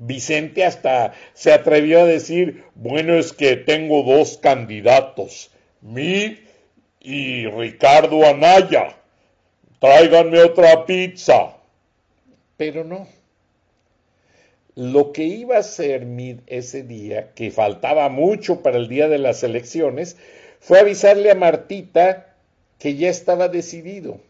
Vicente 0.00 0.64
hasta 0.64 1.12
se 1.34 1.52
atrevió 1.52 2.02
a 2.02 2.06
decir, 2.06 2.64
bueno, 2.76 3.14
es 3.14 3.32
que 3.32 3.56
tengo 3.56 4.04
dos 4.04 4.38
candidatos, 4.38 5.50
Mid 5.80 6.38
y 7.00 7.46
Ricardo 7.46 8.24
Anaya, 8.24 8.94
tráiganme 9.80 10.40
otra 10.40 10.86
pizza. 10.86 11.56
Pero 12.56 12.84
no. 12.84 13.08
Lo 14.76 15.10
que 15.10 15.24
iba 15.24 15.56
a 15.56 15.60
hacer 15.60 16.06
Mid 16.06 16.38
ese 16.46 16.84
día, 16.84 17.32
que 17.34 17.50
faltaba 17.50 18.08
mucho 18.08 18.62
para 18.62 18.76
el 18.76 18.86
día 18.86 19.08
de 19.08 19.18
las 19.18 19.42
elecciones, 19.42 20.16
fue 20.60 20.78
avisarle 20.78 21.32
a 21.32 21.34
Martita 21.34 22.36
que 22.78 22.94
ya 22.94 23.10
estaba 23.10 23.48
decidido. 23.48 24.20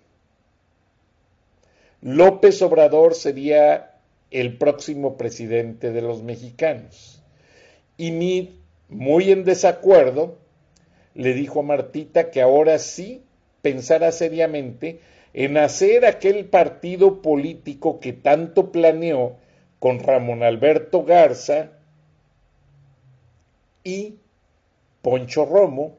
López 2.01 2.63
Obrador 2.63 3.15
sería 3.15 3.88
el 4.31 4.59
próximo 4.59 5.17
presidente 5.17 5.93
de 5.93 6.03
los 6.03 6.23
mexicanos. 6.23 7.23
Y 7.97 8.13
Mid, 8.13 8.51
muy 8.89 9.31
en 9.31 9.45
desacuerdo, 9.45 10.39
le 11.15 11.35
dijo 11.35 11.61
a 11.61 11.65
Martita 11.65 12.31
que 12.31 12.41
ahora 12.41 12.79
sí 12.79 13.25
pensara 13.63 14.13
seriamente 14.13 15.01
en 15.35 15.57
hacer 15.57 16.05
aquel 16.05 16.47
partido 16.47 17.23
político 17.23 18.01
que 18.01 18.13
tanto 18.13 18.73
planeó 18.73 19.37
con 19.79 20.01
Ramón 20.01 20.43
Alberto 20.43 21.05
Garza 21.05 21.73
y 23.85 24.17
Poncho 25.03 25.45
Romo, 25.45 25.97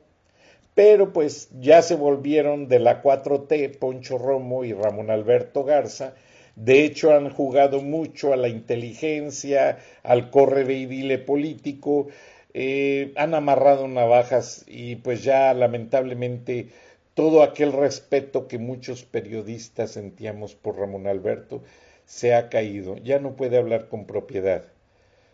pero 0.76 1.14
pues 1.14 1.50
ya 1.60 1.82
se 1.82 1.96
volvieron 1.96 2.68
de 2.68 2.80
la 2.80 3.02
4T, 3.02 3.78
Poncho 3.78 4.18
Romo 4.18 4.64
y 4.64 4.74
Ramón 4.74 5.10
Alberto 5.10 5.64
Garza, 5.64 6.14
de 6.60 6.84
hecho 6.84 7.14
han 7.14 7.30
jugado 7.30 7.82
mucho 7.82 8.34
a 8.34 8.38
la 8.38 8.50
inteligencia, 8.50 9.80
al 10.04 10.30
corre 10.30 11.18
político, 11.26 12.08
eh, 12.54 13.14
han 13.16 13.34
amarrado 13.34 13.88
navajas 13.88 14.66
y 14.68 14.98
pues 14.98 15.24
ya 15.24 15.54
lamentablemente 15.54 16.68
todo 17.14 17.44
aquel 17.44 17.72
respeto 17.72 18.50
que 18.50 18.58
muchos 18.58 19.04
periodistas 19.06 19.92
sentíamos 19.92 20.56
por 20.56 20.78
Ramón 20.78 21.08
Alberto 21.08 21.64
se 22.06 22.34
ha 22.36 22.50
caído, 22.50 22.98
ya 22.98 23.20
no 23.20 23.38
puede 23.38 23.58
hablar 23.58 23.88
con 23.88 24.06
propiedad. 24.06 24.66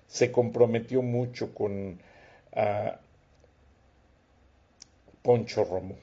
Se 0.08 0.32
comprometió 0.32 1.02
mucho 1.02 1.56
con 1.56 2.00
uh, 2.56 2.92
Poncho 5.24 5.64
Romo. 5.64 5.96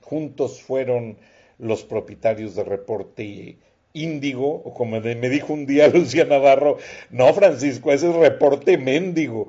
Juntos 0.00 0.62
fueron 0.62 1.18
los 1.58 1.84
propietarios 1.84 2.54
de 2.54 2.64
Reporte 2.64 3.58
Índigo, 3.92 4.62
o 4.64 4.74
como 4.74 5.00
me 5.00 5.28
dijo 5.28 5.52
un 5.52 5.66
día 5.66 5.88
Lucía 5.94 6.24
Navarro, 6.24 6.78
no 7.10 7.32
Francisco, 7.34 7.92
ese 7.92 8.10
es 8.10 8.16
Reporte 8.16 8.78
Méndigo. 8.78 9.48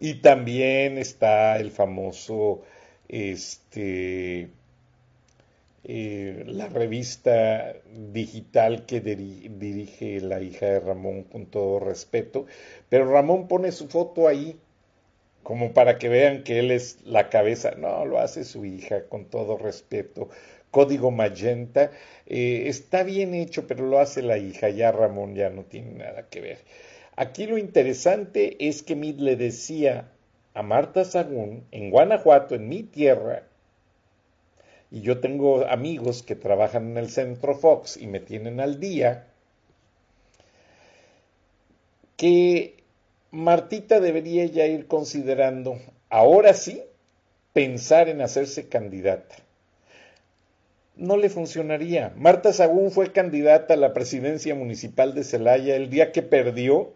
Y 0.00 0.14
también 0.14 0.98
está 0.98 1.58
el 1.58 1.70
famoso, 1.70 2.62
este, 3.08 4.48
eh, 5.84 6.44
la 6.46 6.68
revista 6.68 7.74
digital 8.12 8.86
que 8.86 9.00
dirige 9.00 10.20
la 10.20 10.40
hija 10.40 10.66
de 10.66 10.80
Ramón 10.80 11.24
con 11.24 11.46
todo 11.46 11.78
respeto, 11.78 12.46
pero 12.88 13.10
Ramón 13.10 13.48
pone 13.48 13.70
su 13.70 13.88
foto 13.88 14.26
ahí 14.26 14.58
como 15.42 15.74
para 15.74 15.98
que 15.98 16.08
vean 16.08 16.42
que 16.42 16.58
él 16.58 16.70
es 16.70 16.98
la 17.04 17.28
cabeza, 17.28 17.72
no, 17.72 18.06
lo 18.06 18.18
hace 18.18 18.44
su 18.44 18.64
hija 18.64 19.04
con 19.08 19.26
todo 19.26 19.58
respeto, 19.58 20.30
código 20.74 21.12
magenta, 21.12 21.92
eh, 22.26 22.64
está 22.66 23.04
bien 23.04 23.32
hecho, 23.32 23.68
pero 23.68 23.86
lo 23.86 24.00
hace 24.00 24.22
la 24.22 24.38
hija, 24.38 24.70
ya 24.70 24.90
Ramón 24.90 25.36
ya 25.36 25.48
no 25.48 25.62
tiene 25.62 25.92
nada 25.92 26.28
que 26.28 26.40
ver. 26.40 26.58
Aquí 27.14 27.46
lo 27.46 27.58
interesante 27.58 28.56
es 28.58 28.82
que 28.82 28.96
Mid 28.96 29.20
le 29.20 29.36
decía 29.36 30.10
a 30.52 30.64
Marta 30.64 31.04
Sagún, 31.04 31.62
en 31.70 31.90
Guanajuato, 31.90 32.56
en 32.56 32.68
mi 32.68 32.82
tierra, 32.82 33.44
y 34.90 35.02
yo 35.02 35.20
tengo 35.20 35.64
amigos 35.64 36.24
que 36.24 36.34
trabajan 36.34 36.90
en 36.90 36.98
el 36.98 37.08
Centro 37.08 37.54
Fox 37.54 37.96
y 37.96 38.08
me 38.08 38.18
tienen 38.18 38.58
al 38.58 38.80
día, 38.80 39.28
que 42.16 42.82
Martita 43.30 44.00
debería 44.00 44.46
ya 44.46 44.66
ir 44.66 44.88
considerando, 44.88 45.78
ahora 46.10 46.52
sí, 46.52 46.82
pensar 47.52 48.08
en 48.08 48.22
hacerse 48.22 48.68
candidata. 48.68 49.43
No 50.96 51.16
le 51.16 51.28
funcionaría. 51.28 52.12
Marta 52.16 52.52
Sagún 52.52 52.90
fue 52.90 53.12
candidata 53.12 53.74
a 53.74 53.76
la 53.76 53.92
presidencia 53.92 54.54
municipal 54.54 55.14
de 55.14 55.24
Celaya 55.24 55.76
el 55.76 55.90
día 55.90 56.12
que 56.12 56.22
perdió 56.22 56.94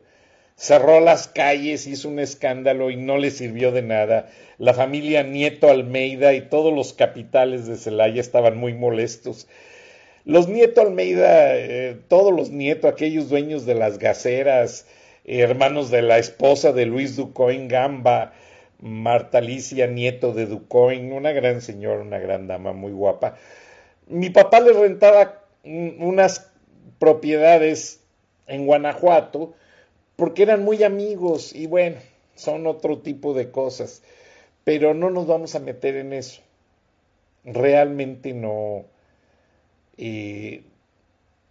cerró 0.58 0.98
las 0.98 1.28
calles, 1.28 1.86
hizo 1.86 2.08
un 2.08 2.18
escándalo 2.18 2.90
y 2.90 2.96
no 2.96 3.16
le 3.16 3.30
sirvió 3.30 3.70
de 3.70 3.82
nada. 3.82 4.28
La 4.58 4.74
familia 4.74 5.22
Nieto 5.22 5.70
Almeida 5.70 6.34
y 6.34 6.42
todos 6.42 6.74
los 6.74 6.92
capitales 6.92 7.66
de 7.66 7.76
Celaya 7.76 8.20
estaban 8.20 8.58
muy 8.58 8.74
molestos. 8.74 9.46
Los 10.24 10.48
Nieto 10.48 10.80
Almeida, 10.80 11.56
eh, 11.56 11.96
todos 12.08 12.34
los 12.34 12.50
Nieto, 12.50 12.88
aquellos 12.88 13.28
dueños 13.28 13.66
de 13.66 13.76
las 13.76 13.98
gaceras, 13.98 14.86
hermanos 15.24 15.92
de 15.92 16.02
la 16.02 16.18
esposa 16.18 16.72
de 16.72 16.86
Luis 16.86 17.14
Ducoin 17.14 17.68
Gamba, 17.68 18.32
Marta 18.80 19.38
Alicia, 19.38 19.86
nieto 19.86 20.32
de 20.32 20.46
Ducoin, 20.46 21.12
una 21.12 21.32
gran 21.32 21.60
señora, 21.60 22.00
una 22.00 22.18
gran 22.18 22.46
dama, 22.48 22.72
muy 22.72 22.92
guapa. 22.92 23.36
Mi 24.08 24.30
papá 24.30 24.60
le 24.60 24.72
rentaba 24.72 25.44
unas 25.64 26.50
propiedades 26.98 28.00
en 28.46 28.66
Guanajuato, 28.66 29.54
porque 30.16 30.42
eran 30.42 30.64
muy 30.64 30.82
amigos 30.82 31.54
y 31.54 31.66
bueno, 31.66 31.96
son 32.34 32.66
otro 32.66 32.98
tipo 32.98 33.34
de 33.34 33.50
cosas, 33.50 34.02
pero 34.64 34.94
no 34.94 35.10
nos 35.10 35.26
vamos 35.26 35.54
a 35.54 35.60
meter 35.60 35.96
en 35.96 36.12
eso. 36.12 36.42
Realmente 37.44 38.32
no. 38.32 38.84
Eh, 39.96 40.62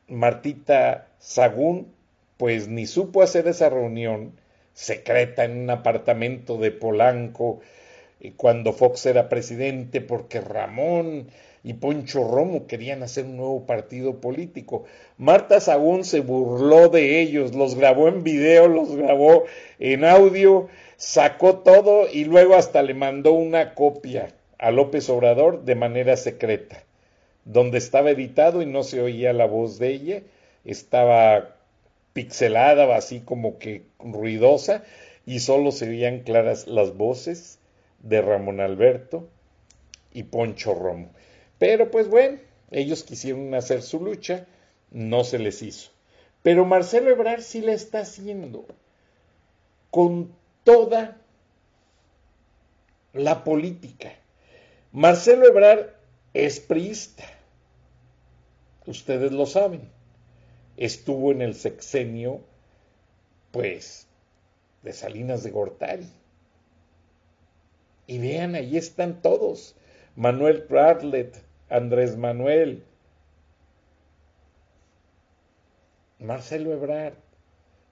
Martita 0.07 1.07
Sagún, 1.19 1.91
pues 2.37 2.67
ni 2.67 2.85
supo 2.85 3.21
hacer 3.21 3.47
esa 3.47 3.69
reunión 3.69 4.33
secreta 4.73 5.43
en 5.43 5.57
un 5.57 5.69
apartamento 5.69 6.57
de 6.57 6.71
Polanco 6.71 7.59
eh, 8.19 8.33
cuando 8.37 8.73
Fox 8.73 9.05
era 9.05 9.27
presidente, 9.29 10.01
porque 10.01 10.39
Ramón 10.39 11.27
y 11.67 11.73
Poncho 11.73 12.23
Romo 12.23 12.65
querían 12.65 13.03
hacer 13.03 13.25
un 13.25 13.35
nuevo 13.35 13.65
partido 13.65 14.21
político. 14.21 14.85
Marta 15.17 15.59
Sagún 15.59 16.05
se 16.05 16.21
burló 16.21 16.87
de 16.87 17.19
ellos, 17.19 17.53
los 17.53 17.75
grabó 17.75 18.07
en 18.07 18.23
video, 18.23 18.69
los 18.69 18.95
grabó 18.95 19.43
en 19.77 20.05
audio, 20.05 20.69
sacó 20.95 21.57
todo 21.57 22.07
y 22.09 22.23
luego 22.23 22.55
hasta 22.55 22.81
le 22.83 22.93
mandó 22.93 23.33
una 23.33 23.75
copia 23.75 24.29
a 24.57 24.71
López 24.71 25.09
Obrador 25.09 25.65
de 25.65 25.75
manera 25.75 26.15
secreta, 26.15 26.85
donde 27.43 27.79
estaba 27.79 28.11
editado 28.11 28.61
y 28.61 28.65
no 28.65 28.83
se 28.83 29.01
oía 29.01 29.33
la 29.33 29.45
voz 29.45 29.77
de 29.77 29.89
ella, 29.89 30.21
estaba 30.63 31.57
pixelada, 32.13 32.95
así 32.95 33.19
como 33.19 33.59
que 33.59 33.83
ruidosa, 33.99 34.85
y 35.25 35.39
solo 35.39 35.73
se 35.73 35.89
oían 35.89 36.19
claras 36.19 36.65
las 36.65 36.95
voces 36.95 37.59
de 38.03 38.21
Ramón 38.21 38.61
Alberto 38.61 39.27
y 40.13 40.23
Poncho 40.23 40.73
Romo. 40.73 41.09
Pero 41.59 41.91
pues 41.91 42.07
bueno, 42.07 42.39
ellos 42.71 43.03
quisieron 43.03 43.53
hacer 43.53 43.81
su 43.81 43.99
lucha, 43.99 44.45
no 44.91 45.23
se 45.23 45.39
les 45.39 45.61
hizo. 45.61 45.91
Pero 46.43 46.65
Marcelo 46.65 47.09
Ebrard 47.09 47.41
sí 47.41 47.61
la 47.61 47.73
está 47.73 47.99
haciendo 47.99 48.65
con 49.89 50.33
toda 50.63 51.17
la 53.13 53.43
política. 53.43 54.13
Marcelo 54.91 55.47
Ebrard 55.47 55.89
es 56.33 56.59
priista. 56.59 57.23
Ustedes 58.85 59.31
lo 59.31 59.45
saben. 59.45 59.89
Estuvo 60.77 61.31
en 61.31 61.41
el 61.41 61.55
sexenio, 61.55 62.41
pues, 63.51 64.07
de 64.83 64.93
Salinas 64.93 65.43
de 65.43 65.51
Gortari. 65.51 66.09
Y 68.05 68.19
vean, 68.19 68.55
ahí 68.55 68.77
están 68.77 69.21
todos. 69.21 69.75
Manuel 70.15 70.65
Bradlett, 70.69 71.43
Andrés 71.69 72.17
Manuel, 72.17 72.83
Marcelo 76.19 76.73
Ebrard 76.73 77.15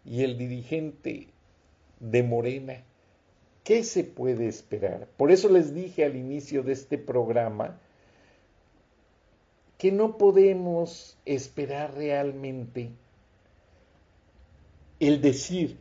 y 0.03 0.23
el 0.23 0.37
dirigente 0.37 1.27
de 1.99 2.23
Morena. 2.23 2.83
¿Qué 3.63 3.83
se 3.83 4.03
puede 4.03 4.47
esperar? 4.47 5.07
Por 5.17 5.31
eso 5.31 5.49
les 5.49 5.73
dije 5.73 6.05
al 6.05 6.15
inicio 6.15 6.63
de 6.63 6.73
este 6.73 6.97
programa 6.97 7.79
que 9.77 9.91
no 9.91 10.17
podemos 10.17 11.17
esperar 11.25 11.95
realmente 11.95 12.91
el 14.99 15.21
decir 15.21 15.77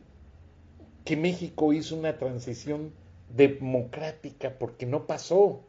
que 1.05 1.15
México 1.15 1.71
hizo 1.71 1.95
una 1.95 2.17
transición 2.17 2.91
democrática 3.29 4.57
porque 4.57 4.85
no 4.85 5.05
pasó 5.07 5.61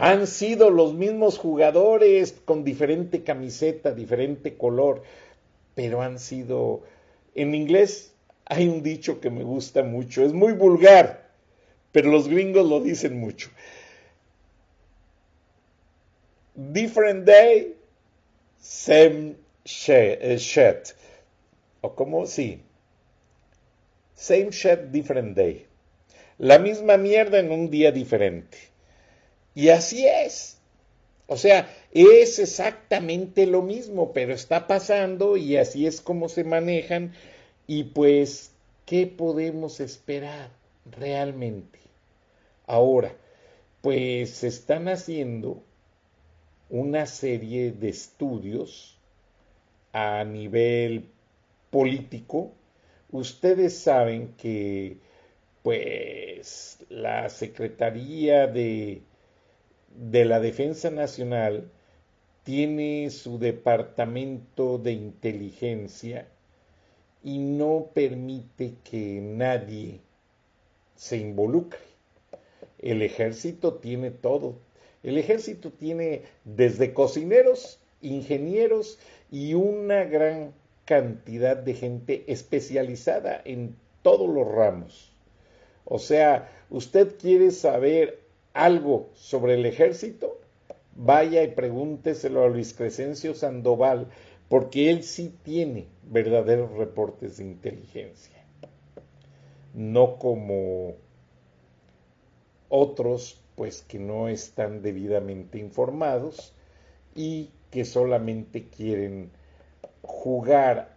han 0.00 0.28
sido 0.28 0.70
los 0.70 0.94
mismos 0.94 1.38
jugadores 1.38 2.32
con 2.44 2.62
diferente 2.62 3.24
camiseta, 3.24 3.92
diferente 3.92 4.56
color, 4.56 5.02
pero 5.74 6.02
han 6.02 6.20
sido, 6.20 6.84
en 7.34 7.52
inglés 7.52 8.12
hay 8.44 8.68
un 8.68 8.84
dicho 8.84 9.20
que 9.20 9.28
me 9.28 9.42
gusta 9.42 9.82
mucho, 9.82 10.24
es 10.24 10.32
muy 10.32 10.52
vulgar, 10.52 11.28
pero 11.90 12.12
los 12.12 12.28
gringos 12.28 12.64
lo 12.68 12.80
dicen 12.80 13.18
mucho. 13.18 13.50
Different 16.54 17.24
day, 17.24 17.74
same 18.60 19.34
eh, 19.88 20.36
shit. 20.38 20.94
O 21.80 21.96
como, 21.96 22.24
sí. 22.26 22.62
Same 24.14 24.50
shit, 24.50 24.78
different 24.92 25.36
day. 25.36 25.66
La 26.38 26.60
misma 26.60 26.96
mierda 26.96 27.40
en 27.40 27.50
un 27.50 27.68
día 27.68 27.90
diferente. 27.90 28.67
Y 29.58 29.70
así 29.70 30.06
es. 30.06 30.56
O 31.26 31.36
sea, 31.36 31.68
es 31.90 32.38
exactamente 32.38 33.44
lo 33.44 33.60
mismo, 33.60 34.12
pero 34.12 34.32
está 34.32 34.68
pasando 34.68 35.36
y 35.36 35.56
así 35.56 35.84
es 35.84 36.00
como 36.00 36.28
se 36.28 36.44
manejan. 36.44 37.12
Y 37.66 37.82
pues, 37.82 38.52
¿qué 38.86 39.08
podemos 39.08 39.80
esperar 39.80 40.50
realmente? 40.88 41.80
Ahora, 42.68 43.16
pues 43.80 44.30
se 44.30 44.46
están 44.46 44.86
haciendo 44.86 45.60
una 46.70 47.06
serie 47.06 47.72
de 47.72 47.88
estudios 47.88 48.96
a 49.92 50.22
nivel 50.22 51.08
político. 51.70 52.52
Ustedes 53.10 53.76
saben 53.76 54.34
que 54.38 54.98
pues 55.64 56.78
la 56.90 57.28
Secretaría 57.28 58.46
de 58.46 59.02
de 59.94 60.24
la 60.24 60.40
Defensa 60.40 60.90
Nacional 60.90 61.70
tiene 62.44 63.10
su 63.10 63.38
departamento 63.38 64.78
de 64.78 64.92
inteligencia 64.92 66.28
y 67.22 67.38
no 67.38 67.90
permite 67.92 68.74
que 68.84 69.20
nadie 69.20 70.00
se 70.96 71.18
involucre. 71.18 71.80
El 72.78 73.02
ejército 73.02 73.74
tiene 73.74 74.10
todo. 74.10 74.56
El 75.02 75.18
ejército 75.18 75.70
tiene 75.70 76.22
desde 76.44 76.94
cocineros 76.94 77.80
ingenieros 78.00 78.98
y 79.30 79.54
una 79.54 80.04
gran 80.04 80.52
cantidad 80.84 81.56
de 81.56 81.74
gente 81.74 82.24
especializada 82.28 83.42
en 83.44 83.76
todos 84.02 84.28
los 84.28 84.48
ramos. 84.48 85.12
O 85.84 85.98
sea, 85.98 86.50
usted 86.70 87.16
quiere 87.18 87.50
saber 87.50 88.20
algo 88.52 89.10
sobre 89.14 89.54
el 89.54 89.66
ejército, 89.66 90.40
vaya 90.94 91.42
y 91.42 91.48
pregúnteselo 91.52 92.44
a 92.44 92.48
Luis 92.48 92.74
Crescencio 92.74 93.34
Sandoval, 93.34 94.08
porque 94.48 94.90
él 94.90 95.02
sí 95.02 95.34
tiene 95.42 95.86
verdaderos 96.04 96.72
reportes 96.72 97.36
de 97.36 97.44
inteligencia, 97.44 98.44
no 99.74 100.18
como 100.18 100.94
otros, 102.68 103.40
pues 103.54 103.82
que 103.82 103.98
no 103.98 104.28
están 104.28 104.82
debidamente 104.82 105.58
informados 105.58 106.54
y 107.14 107.50
que 107.70 107.84
solamente 107.84 108.68
quieren 108.68 109.30
jugar 110.02 110.96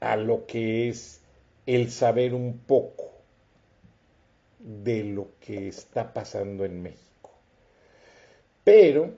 a 0.00 0.16
lo 0.16 0.46
que 0.46 0.88
es 0.88 1.20
el 1.66 1.90
saber 1.90 2.34
un 2.34 2.58
poco 2.58 3.11
de 4.62 5.04
lo 5.04 5.28
que 5.40 5.68
está 5.68 6.12
pasando 6.12 6.64
en 6.64 6.82
México. 6.82 7.30
Pero 8.64 9.14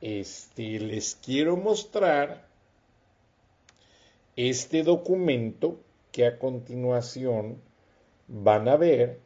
este, 0.00 0.80
les 0.80 1.14
quiero 1.14 1.56
mostrar 1.56 2.46
este 4.36 4.82
documento 4.82 5.78
que 6.10 6.26
a 6.26 6.38
continuación 6.38 7.60
van 8.28 8.68
a 8.68 8.76
ver 8.76 9.20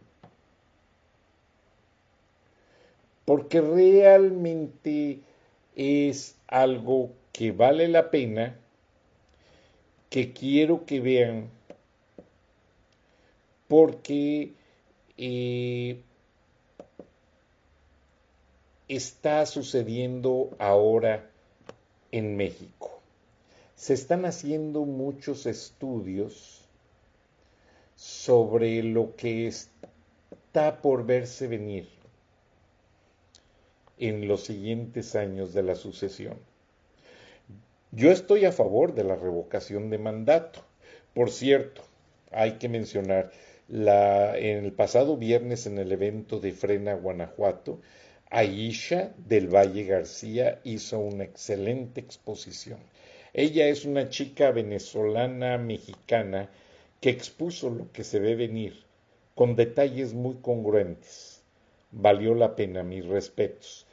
porque 3.27 3.61
realmente 3.61 5.21
es 5.75 6.37
algo 6.47 7.11
que 7.33 7.53
vale 7.53 7.89
la 7.89 8.11
pena, 8.11 8.57
que 10.09 10.33
quiero 10.33 10.87
que 10.87 11.01
vean, 11.01 11.51
porque 13.69 14.53
eh, 15.19 16.03
está 18.89 19.47
sucediendo 19.47 20.51
ahora 20.59 21.31
en 22.13 22.37
México. 22.37 23.01
Se 23.75 23.95
están 23.95 24.25
haciendo 24.25 24.85
muchos 24.85 25.47
estudios 25.47 26.63
sobre 27.95 28.83
lo 28.83 29.17
que 29.17 29.47
está 29.47 30.81
por 30.81 31.05
verse 31.05 31.47
venir 31.47 31.89
en 33.99 34.29
los 34.29 34.45
siguientes 34.45 35.17
años 35.17 35.55
de 35.55 35.63
la 35.63 35.75
sucesión. 35.75 36.39
Yo 37.93 38.11
estoy 38.11 38.45
a 38.45 38.53
favor 38.53 38.95
de 38.95 39.05
la 39.05 39.17
revocación 39.17 39.91
de 39.91 39.99
mandato. 39.99 40.61
Por 41.15 41.31
cierto, 41.31 41.83
hay 42.31 42.59
que 42.59 42.69
mencionar, 42.69 43.33
la, 43.69 44.37
en 44.39 44.65
el 44.65 44.73
pasado 44.73 45.17
viernes 45.17 45.67
en 45.67 45.79
el 45.79 45.93
evento 45.93 46.39
de 46.39 46.53
Frena, 46.53 46.95
Guanajuato, 46.95 47.81
Aisha 48.31 49.15
del 49.17 49.49
Valle 49.49 49.85
García 49.85 50.61
hizo 50.65 50.99
una 50.99 51.25
excelente 51.25 52.01
exposición. 52.01 52.79
Ella 53.33 53.69
es 53.69 53.85
una 53.85 54.09
chica 54.09 54.51
venezolana 54.51 55.59
mexicana 55.59 56.49
que 57.01 57.11
expuso 57.11 57.71
lo 57.71 57.93
que 57.93 58.03
se 58.03 58.19
ve 58.19 58.35
venir 58.35 58.85
con 59.35 59.55
detalles 59.55 60.15
muy 60.15 60.37
congruentes. 60.37 61.43
Valió 61.93 62.35
la 62.35 62.57
pena, 62.57 62.83
mis 62.83 63.05
respetos. 63.05 63.87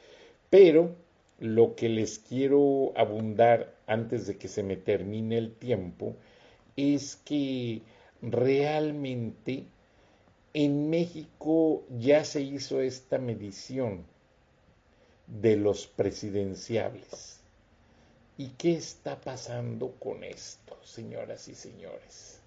Pero 0.50 0.96
lo 1.38 1.74
que 1.74 1.88
les 1.88 2.18
quiero 2.18 2.92
abundar 2.96 3.74
antes 3.86 4.26
de 4.26 4.36
que 4.36 4.48
se 4.48 4.62
me 4.62 4.76
termine 4.76 5.36
el 5.36 5.52
tiempo 5.52 6.16
es 6.76 7.16
que 7.16 7.82
realmente 8.30 9.64
en 10.52 10.88
México 10.90 11.84
ya 11.98 12.24
se 12.24 12.40
hizo 12.42 12.80
esta 12.80 13.18
medición 13.18 14.04
de 15.26 15.56
los 15.56 15.86
presidenciables. 15.86 17.40
¿Y 18.36 18.48
qué 18.50 18.74
está 18.74 19.20
pasando 19.20 19.92
con 19.98 20.24
esto, 20.24 20.76
señoras 20.82 21.48
y 21.48 21.54
señores? 21.54 22.40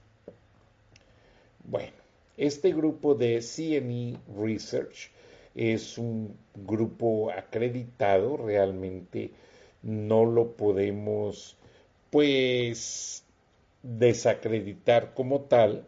Bueno, 1.63 1.97
este 2.37 2.73
grupo 2.73 3.15
de 3.15 3.41
CNE 3.41 4.17
Research 4.37 5.11
es 5.55 5.97
un 5.97 6.37
grupo 6.55 7.31
acreditado, 7.31 8.37
realmente 8.37 9.31
no 9.81 10.25
lo 10.25 10.51
podemos 10.51 11.57
pues 12.09 13.23
desacreditar 13.83 15.13
como 15.13 15.41
tal, 15.41 15.85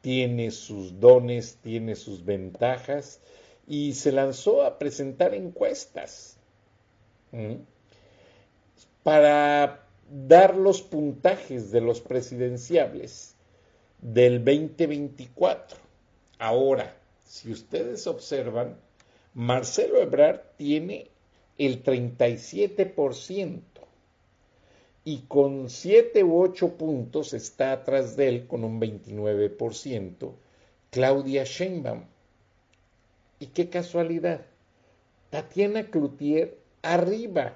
tiene 0.00 0.50
sus 0.50 1.00
dones, 1.00 1.58
tiene 1.62 1.96
sus 1.96 2.24
ventajas 2.24 3.20
y 3.66 3.94
se 3.94 4.12
lanzó 4.12 4.62
a 4.62 4.78
presentar 4.78 5.34
encuestas 5.34 6.36
para 9.02 9.86
dar 10.08 10.56
los 10.56 10.82
puntajes 10.82 11.70
de 11.70 11.80
los 11.80 12.00
presidenciables 12.00 13.34
del 14.00 14.44
2024. 14.44 15.78
Ahora, 16.38 16.96
si 17.24 17.50
ustedes 17.50 18.06
observan, 18.06 18.76
Marcelo 19.34 20.00
Ebrard 20.00 20.40
tiene 20.56 21.10
el 21.58 21.82
37% 21.82 23.60
y 25.06 25.18
con 25.28 25.70
7 25.70 26.24
u 26.24 26.42
8 26.42 26.76
puntos 26.76 27.32
está 27.32 27.70
atrás 27.70 28.16
de 28.16 28.26
él 28.28 28.46
con 28.48 28.64
un 28.64 28.80
29% 28.80 30.32
Claudia 30.90 31.44
Sheinbaum. 31.44 32.06
Y 33.38 33.46
qué 33.46 33.68
casualidad, 33.68 34.40
Tatiana 35.30 35.84
Cloutier 35.84 36.58
arriba 36.82 37.54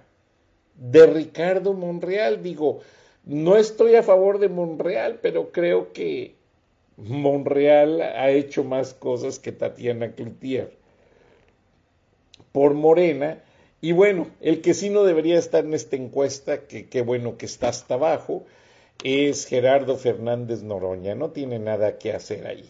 de 0.77 1.07
Ricardo 1.09 1.75
Monreal. 1.75 2.41
Digo, 2.41 2.83
no 3.25 3.57
estoy 3.57 3.97
a 3.97 4.05
favor 4.05 4.39
de 4.39 4.49
Monreal, 4.49 5.19
pero 5.21 5.51
creo 5.51 5.93
que 5.93 6.37
Monreal 6.99 8.01
ha 8.01 8.31
hecho 8.31 8.63
más 8.63 8.95
cosas 8.95 9.41
que 9.41 9.51
Tatiana 9.51 10.13
Cloutier 10.13 10.77
por 12.53 12.75
Morena. 12.75 13.43
Y 13.81 13.93
bueno, 13.93 14.29
el 14.41 14.61
que 14.61 14.75
sí 14.75 14.91
no 14.91 15.05
debería 15.05 15.39
estar 15.39 15.65
en 15.65 15.75
esta 15.75 15.97
encuesta, 15.97 16.67
que 16.67 16.89
qué 16.89 17.01
bueno 17.01 17.39
que 17.39 17.47
está 17.47 17.69
hasta 17.69 17.95
abajo, 17.95 18.45
es 19.03 19.47
Gerardo 19.47 19.97
Fernández 19.97 20.63
Noroña. 20.63 21.15
No 21.15 21.31
tiene 21.31 21.59
nada 21.59 21.99
que 21.99 22.13
hacer 22.13 22.47
ahí. 22.47 22.69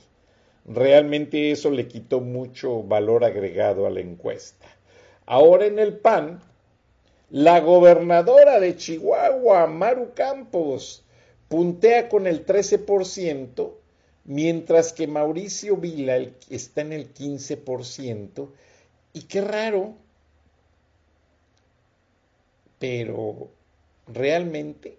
Realmente 0.66 1.50
eso 1.50 1.70
le 1.70 1.88
quitó 1.88 2.20
mucho 2.20 2.84
valor 2.84 3.24
agregado 3.24 3.86
a 3.86 3.90
la 3.90 4.00
encuesta. 4.00 4.66
Ahora 5.26 5.66
en 5.66 5.78
el 5.80 5.98
PAN, 5.98 6.40
la 7.30 7.60
gobernadora 7.60 8.60
de 8.60 8.76
Chihuahua, 8.76 9.66
Maru 9.66 10.12
Campos, 10.14 11.04
puntea 11.48 12.08
con 12.08 12.28
el 12.28 12.46
13%, 12.46 13.72
mientras 14.24 14.92
que 14.92 15.08
Mauricio 15.08 15.76
Vila 15.76 16.18
está 16.48 16.82
en 16.82 16.92
el 16.92 17.12
15%. 17.12 18.48
Y 19.12 19.22
qué 19.22 19.40
raro, 19.40 19.94
pero 22.80 23.52
realmente 24.08 24.98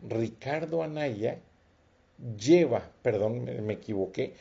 Ricardo 0.00 0.82
Anaya 0.82 1.38
lleva, 2.38 2.90
perdón, 3.02 3.44
me, 3.44 3.74
equivoqué, 3.74 4.34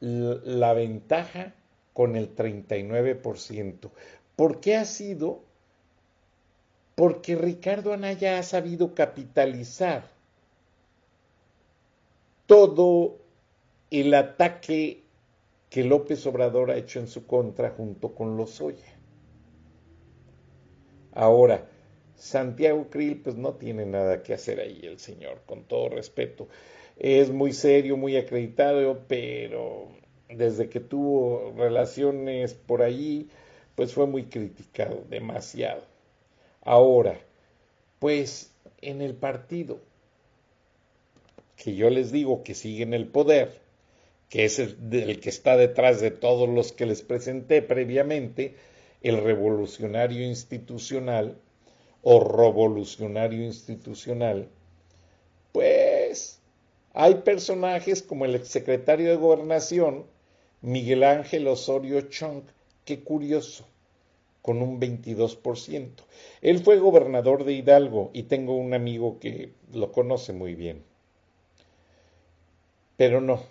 la, 0.00 0.74
ventaja 0.74 1.54
con 1.92 2.16
el 2.16 2.34
39%. 2.34 3.90
¿Por 4.34 4.60
qué 4.60 4.76
ha 4.76 4.84
sido? 4.84 5.44
Porque 6.96 7.36
Ricardo 7.36 7.92
Anaya 7.92 8.38
ha 8.38 8.42
sabido 8.42 8.92
capitalizar 8.94 10.10
todo 12.46 13.18
el 13.92 14.12
ataque 14.14 15.04
que 15.70 15.84
López 15.84 16.26
Obrador 16.26 16.72
ha 16.72 16.76
hecho 16.76 16.98
en 16.98 17.06
su 17.06 17.24
contra 17.24 17.70
junto 17.70 18.16
con 18.16 18.36
Lozoya. 18.36 18.97
Ahora, 21.18 21.66
Santiago 22.16 22.88
Krill 22.90 23.20
pues 23.20 23.36
no 23.36 23.54
tiene 23.54 23.84
nada 23.86 24.22
que 24.22 24.34
hacer 24.34 24.60
ahí 24.60 24.80
el 24.82 24.98
señor, 24.98 25.42
con 25.46 25.64
todo 25.64 25.88
respeto 25.88 26.48
es 26.98 27.30
muy 27.30 27.52
serio, 27.52 27.96
muy 27.96 28.16
acreditado, 28.16 29.04
pero 29.06 29.88
desde 30.28 30.68
que 30.68 30.80
tuvo 30.80 31.54
relaciones 31.56 32.54
por 32.54 32.82
allí, 32.82 33.28
pues 33.74 33.92
fue 33.92 34.06
muy 34.06 34.24
criticado, 34.24 35.04
demasiado. 35.08 35.82
Ahora, 36.62 37.18
pues 38.00 38.52
en 38.80 39.00
el 39.00 39.14
partido, 39.14 39.78
que 41.56 41.74
yo 41.74 41.88
les 41.90 42.10
digo 42.10 42.42
que 42.42 42.54
sigue 42.54 42.82
en 42.82 42.94
el 42.94 43.06
poder, 43.06 43.60
que 44.28 44.44
es 44.44 44.58
el, 44.58 44.76
el, 44.92 45.20
que 45.20 45.30
está 45.30 45.56
detrás 45.56 46.00
de 46.00 46.10
todos 46.10 46.48
los 46.48 46.72
que 46.72 46.86
les 46.86 47.02
presenté 47.02 47.62
previamente, 47.62 48.56
el 49.02 49.22
revolucionario 49.22 50.24
institucional 50.24 51.38
o 52.02 52.20
revolucionario 52.20 53.44
institucional, 53.44 54.48
pues 55.52 56.40
hay 56.92 57.14
personajes 57.16 58.02
como 58.02 58.24
el 58.24 58.34
exsecretario 58.34 59.10
de 59.10 59.16
Gobernación, 59.16 60.06
Miguel 60.60 61.04
Ángel 61.04 61.46
Osorio 61.46 62.00
Chong, 62.02 62.42
qué 62.84 63.00
curioso, 63.00 63.64
con 64.42 64.62
un 64.62 64.80
22%. 64.80 65.90
Él 66.40 66.58
fue 66.60 66.78
gobernador 66.78 67.44
de 67.44 67.52
Hidalgo 67.52 68.10
y 68.12 68.24
tengo 68.24 68.56
un 68.56 68.74
amigo 68.74 69.18
que 69.20 69.52
lo 69.72 69.92
conoce 69.92 70.32
muy 70.32 70.54
bien. 70.54 70.82
Pero 72.96 73.20
no, 73.20 73.42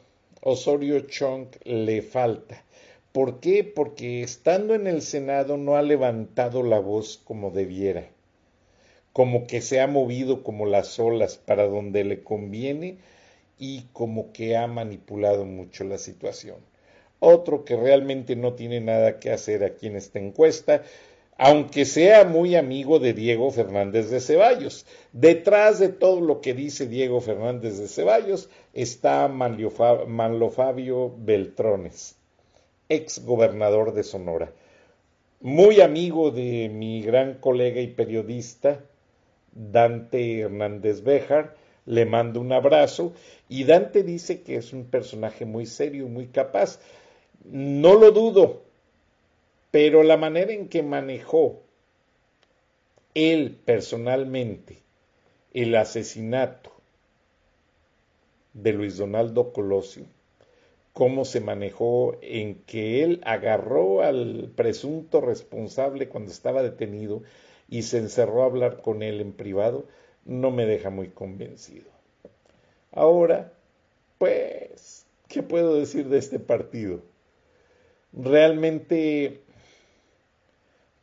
Osorio 0.41 0.99
Chong 1.01 1.47
le 1.63 2.01
falta. 2.01 2.63
¿Por 3.17 3.39
qué? 3.39 3.63
Porque 3.63 4.21
estando 4.21 4.75
en 4.75 4.85
el 4.85 5.01
Senado 5.01 5.57
no 5.57 5.75
ha 5.75 5.81
levantado 5.81 6.61
la 6.61 6.77
voz 6.77 7.19
como 7.23 7.49
debiera, 7.49 8.11
como 9.11 9.47
que 9.47 9.61
se 9.61 9.81
ha 9.81 9.87
movido 9.87 10.43
como 10.43 10.67
las 10.67 10.99
olas 10.99 11.35
para 11.35 11.65
donde 11.65 12.03
le 12.03 12.21
conviene 12.21 12.99
y 13.57 13.85
como 13.91 14.31
que 14.33 14.55
ha 14.55 14.67
manipulado 14.67 15.45
mucho 15.45 15.83
la 15.83 15.97
situación. 15.97 16.57
Otro 17.17 17.65
que 17.65 17.75
realmente 17.75 18.35
no 18.35 18.53
tiene 18.53 18.81
nada 18.81 19.19
que 19.19 19.31
hacer 19.31 19.63
aquí 19.63 19.87
en 19.87 19.95
esta 19.95 20.19
encuesta, 20.19 20.83
aunque 21.39 21.85
sea 21.85 22.23
muy 22.23 22.55
amigo 22.55 22.99
de 22.99 23.13
Diego 23.13 23.49
Fernández 23.49 24.11
de 24.11 24.19
Ceballos. 24.19 24.85
Detrás 25.11 25.79
de 25.79 25.89
todo 25.89 26.21
lo 26.21 26.39
que 26.39 26.53
dice 26.53 26.85
Diego 26.85 27.19
Fernández 27.19 27.79
de 27.79 27.87
Ceballos 27.87 28.51
está 28.73 29.27
Manlo 29.27 30.51
Fabio 30.51 31.15
Beltrones 31.17 32.16
ex 32.89 33.23
gobernador 33.25 33.93
de 33.93 34.03
Sonora. 34.03 34.51
Muy 35.41 35.81
amigo 35.81 36.31
de 36.31 36.69
mi 36.69 37.01
gran 37.01 37.35
colega 37.35 37.81
y 37.81 37.87
periodista 37.87 38.83
Dante 39.51 40.39
Hernández 40.39 41.03
Béjar, 41.03 41.55
le 41.85 42.05
mando 42.05 42.41
un 42.41 42.51
abrazo 42.51 43.13
y 43.49 43.63
Dante 43.63 44.03
dice 44.03 44.41
que 44.41 44.57
es 44.57 44.73
un 44.73 44.85
personaje 44.85 45.45
muy 45.45 45.65
serio, 45.65 46.07
muy 46.07 46.27
capaz. 46.27 46.79
No 47.45 47.95
lo 47.95 48.11
dudo, 48.11 48.63
pero 49.71 50.03
la 50.03 50.17
manera 50.17 50.51
en 50.51 50.67
que 50.69 50.83
manejó 50.83 51.61
él 53.13 53.57
personalmente 53.65 54.83
el 55.53 55.75
asesinato 55.75 56.71
de 58.53 58.73
Luis 58.73 58.97
Donaldo 58.97 59.53
Colosio 59.53 60.05
cómo 60.97 61.25
se 61.25 61.41
manejó 61.41 62.17
en 62.23 62.55
que 62.63 63.03
él 63.03 63.21
agarró 63.23 64.01
al 64.01 64.51
presunto 64.55 65.21
responsable 65.21 66.09
cuando 66.09 66.31
estaba 66.31 66.63
detenido 66.63 67.21
y 67.69 67.83
se 67.83 67.99
encerró 67.99 68.41
a 68.41 68.47
hablar 68.47 68.81
con 68.81 69.03
él 69.03 69.21
en 69.21 69.31
privado, 69.31 69.85
no 70.25 70.49
me 70.49 70.65
deja 70.65 70.89
muy 70.89 71.09
convencido. 71.09 71.85
Ahora, 72.91 73.53
pues, 74.17 75.05
¿qué 75.27 75.43
puedo 75.43 75.75
decir 75.75 76.09
de 76.09 76.17
este 76.17 76.39
partido? 76.39 77.03
Realmente, 78.11 79.41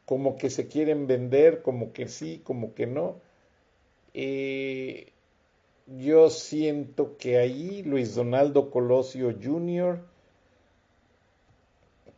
como 0.07 0.37
que 0.37 0.50
se 0.50 0.66
quieren 0.66 1.07
vender, 1.07 1.62
como 1.62 1.92
que 1.92 2.09
sí, 2.09 2.40
como 2.42 2.74
que 2.74 2.88
no. 2.88 3.20
Eh, 4.12 5.12
yo 5.87 6.31
siento 6.31 7.16
que 7.18 7.38
ahí 7.38 7.83
Luis 7.83 8.14
Donaldo 8.14 8.70
Colosio 8.70 9.35
Jr., 9.40 10.01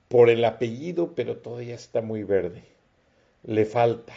por 0.09 0.31
el 0.31 0.45
apellido, 0.45 1.15
pero 1.15 1.39
todavía 1.39 1.75
está 1.75 2.01
muy 2.01 2.23
verde. 2.23 2.63
Le 3.43 3.65
falta. 3.65 4.15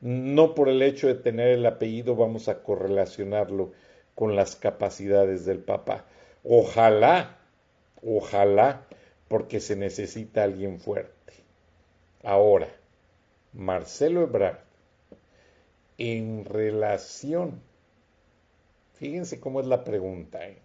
No 0.00 0.54
por 0.54 0.68
el 0.68 0.82
hecho 0.82 1.06
de 1.06 1.14
tener 1.14 1.48
el 1.48 1.64
apellido 1.64 2.14
vamos 2.14 2.48
a 2.48 2.62
correlacionarlo 2.62 3.72
con 4.14 4.36
las 4.36 4.54
capacidades 4.54 5.46
del 5.46 5.60
papá. 5.60 6.04
Ojalá, 6.44 7.38
ojalá, 8.02 8.86
porque 9.28 9.60
se 9.60 9.76
necesita 9.76 10.44
alguien 10.44 10.78
fuerte. 10.78 11.32
Ahora, 12.22 12.68
Marcelo 13.52 14.22
Ebrard, 14.22 14.58
en 15.98 16.44
relación 16.44 17.62
Fíjense 18.98 19.40
cómo 19.40 19.60
es 19.60 19.66
la 19.66 19.84
pregunta. 19.84 20.46
¿eh? 20.46 20.58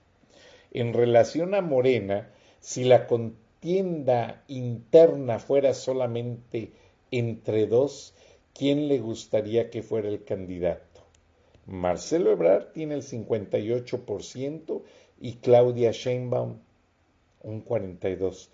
En 0.72 0.94
relación 0.94 1.54
a 1.54 1.62
Morena, 1.62 2.32
si 2.60 2.86
la 2.86 3.06
contienda 3.08 4.44
interna 4.48 5.40
fuera 5.40 5.74
solamente 5.74 6.72
entre 7.12 7.68
dos, 7.68 8.14
¿quién 8.54 8.88
le 8.88 9.00
gustaría 9.00 9.70
que 9.70 9.84
fuera 9.84 10.08
el 10.08 10.24
candidato? 10.24 11.02
Marcelo 11.66 12.32
Ebrard 12.32 12.72
tiene 12.72 12.96
el 12.96 13.04
58% 13.04 14.82
y 15.20 15.34
Claudia 15.36 15.92
Sheinbaum 15.92 16.60
un 17.44 17.66
42%. 17.66 18.48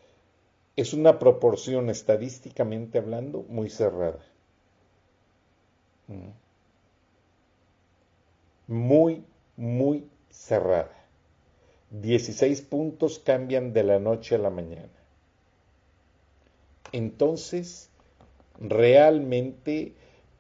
Es 0.76 0.94
una 0.94 1.18
proporción 1.18 1.90
estadísticamente 1.90 3.00
hablando 3.00 3.44
muy 3.50 3.70
cerrada. 3.70 4.24
Mm. 6.08 6.30
Muy 8.68 9.24
muy 9.58 10.08
cerrada. 10.30 10.94
16 11.92 12.62
puntos 12.62 13.20
cambian 13.20 13.74
de 13.74 13.84
la 13.84 14.00
noche 14.00 14.36
a 14.36 14.38
la 14.38 14.50
mañana. 14.50 14.90
Entonces, 16.92 17.90
realmente 18.60 19.94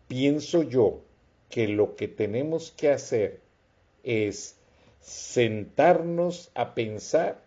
pienso 0.08 0.63
yo 0.63 1.01
que 1.49 1.67
lo 1.67 1.95
que 1.95 2.08
tenemos 2.08 2.71
que 2.71 2.91
hacer 2.91 3.41
es 4.03 4.56
sentarnos 5.01 6.51
a 6.53 6.73
pensar 6.73 7.41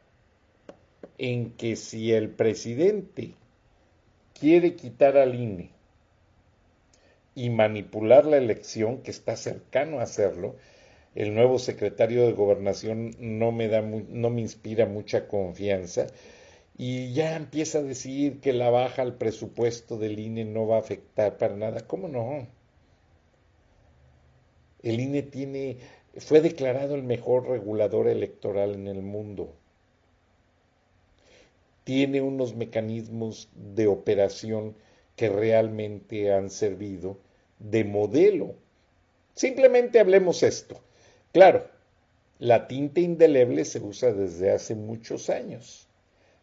en 1.18 1.52
que 1.52 1.76
si 1.76 2.12
el 2.12 2.30
presidente 2.30 3.34
quiere 4.38 4.74
quitar 4.74 5.18
al 5.18 5.34
INE 5.34 5.70
y 7.34 7.50
manipular 7.50 8.24
la 8.24 8.38
elección, 8.38 9.02
que 9.02 9.10
está 9.10 9.36
cercano 9.36 10.00
a 10.00 10.04
hacerlo, 10.04 10.56
el 11.14 11.34
nuevo 11.34 11.58
secretario 11.58 12.26
de 12.26 12.32
gobernación 12.32 13.16
no 13.18 13.52
me 13.52 13.68
da 13.68 13.82
no 13.82 14.30
me 14.30 14.40
inspira 14.40 14.86
mucha 14.86 15.26
confianza 15.28 16.06
y 16.82 17.12
ya 17.12 17.36
empieza 17.36 17.78
a 17.78 17.82
decir 17.82 18.40
que 18.40 18.52
la 18.54 18.70
baja 18.70 19.02
al 19.02 19.16
presupuesto 19.18 19.98
del 19.98 20.18
INE 20.18 20.46
no 20.46 20.66
va 20.66 20.76
a 20.76 20.80
afectar 20.80 21.36
para 21.36 21.54
nada. 21.54 21.86
¿Cómo 21.86 22.08
no? 22.08 22.46
El 24.82 24.98
INE 24.98 25.22
tiene 25.22 25.76
fue 26.16 26.40
declarado 26.40 26.94
el 26.94 27.02
mejor 27.02 27.48
regulador 27.48 28.08
electoral 28.08 28.74
en 28.74 28.88
el 28.88 29.02
mundo. 29.02 29.54
Tiene 31.84 32.22
unos 32.22 32.54
mecanismos 32.54 33.50
de 33.54 33.86
operación 33.86 34.74
que 35.16 35.28
realmente 35.28 36.32
han 36.32 36.48
servido 36.50 37.18
de 37.58 37.84
modelo. 37.84 38.54
Simplemente 39.34 40.00
hablemos 40.00 40.42
esto. 40.42 40.80
Claro, 41.32 41.68
la 42.40 42.66
tinta 42.66 43.00
indeleble 43.00 43.64
se 43.64 43.80
usa 43.80 44.12
desde 44.12 44.50
hace 44.50 44.74
muchos 44.74 45.30
años, 45.30 45.86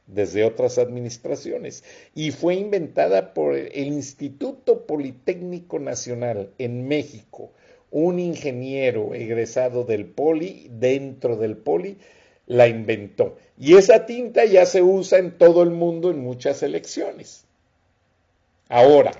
desde 0.05 0.45
otras 0.45 0.77
administraciones, 0.77 1.83
y 2.15 2.31
fue 2.31 2.55
inventada 2.55 3.33
por 3.33 3.55
el 3.55 3.87
Instituto 3.87 4.85
Politécnico 4.85 5.79
Nacional 5.79 6.51
en 6.57 6.87
México. 6.87 7.51
Un 7.91 8.19
ingeniero 8.19 9.13
egresado 9.13 9.83
del 9.83 10.05
Poli, 10.05 10.69
dentro 10.71 11.35
del 11.35 11.57
Poli, 11.57 11.97
la 12.45 12.67
inventó. 12.67 13.37
Y 13.57 13.75
esa 13.75 14.05
tinta 14.05 14.45
ya 14.45 14.65
se 14.65 14.81
usa 14.81 15.19
en 15.19 15.37
todo 15.37 15.63
el 15.63 15.71
mundo 15.71 16.11
en 16.11 16.19
muchas 16.19 16.63
elecciones. 16.63 17.45
Ahora, 18.69 19.11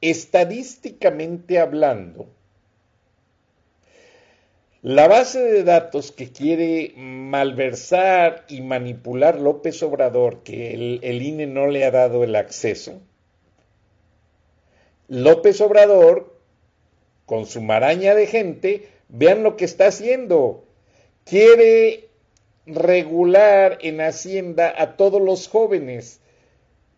estadísticamente 0.00 1.58
hablando, 1.58 2.28
la 4.82 5.06
base 5.06 5.40
de 5.40 5.62
datos 5.62 6.10
que 6.10 6.32
quiere 6.32 6.92
malversar 6.96 8.44
y 8.48 8.60
manipular 8.62 9.38
López 9.38 9.80
Obrador, 9.84 10.42
que 10.42 10.74
el, 10.74 11.22
INE 11.22 11.46
no 11.46 11.68
le 11.68 11.84
ha 11.84 11.92
dado 11.92 12.24
el 12.24 12.34
acceso, 12.34 13.00
López 15.06 15.60
Obrador, 15.60 16.36
con 17.26 17.46
su 17.46 17.60
maraña 17.60 18.14
de 18.14 18.26
gente, 18.26 18.88
vean 19.08 19.44
lo 19.44 19.56
que 19.56 19.64
está 19.64 19.86
haciendo. 19.86 20.64
Quiere 21.24 22.08
regular 22.66 23.78
en 23.82 24.00
Hacienda 24.00 24.74
a 24.76 24.96
todos 24.96 25.20
los 25.20 25.48
jóvenes 25.48 26.20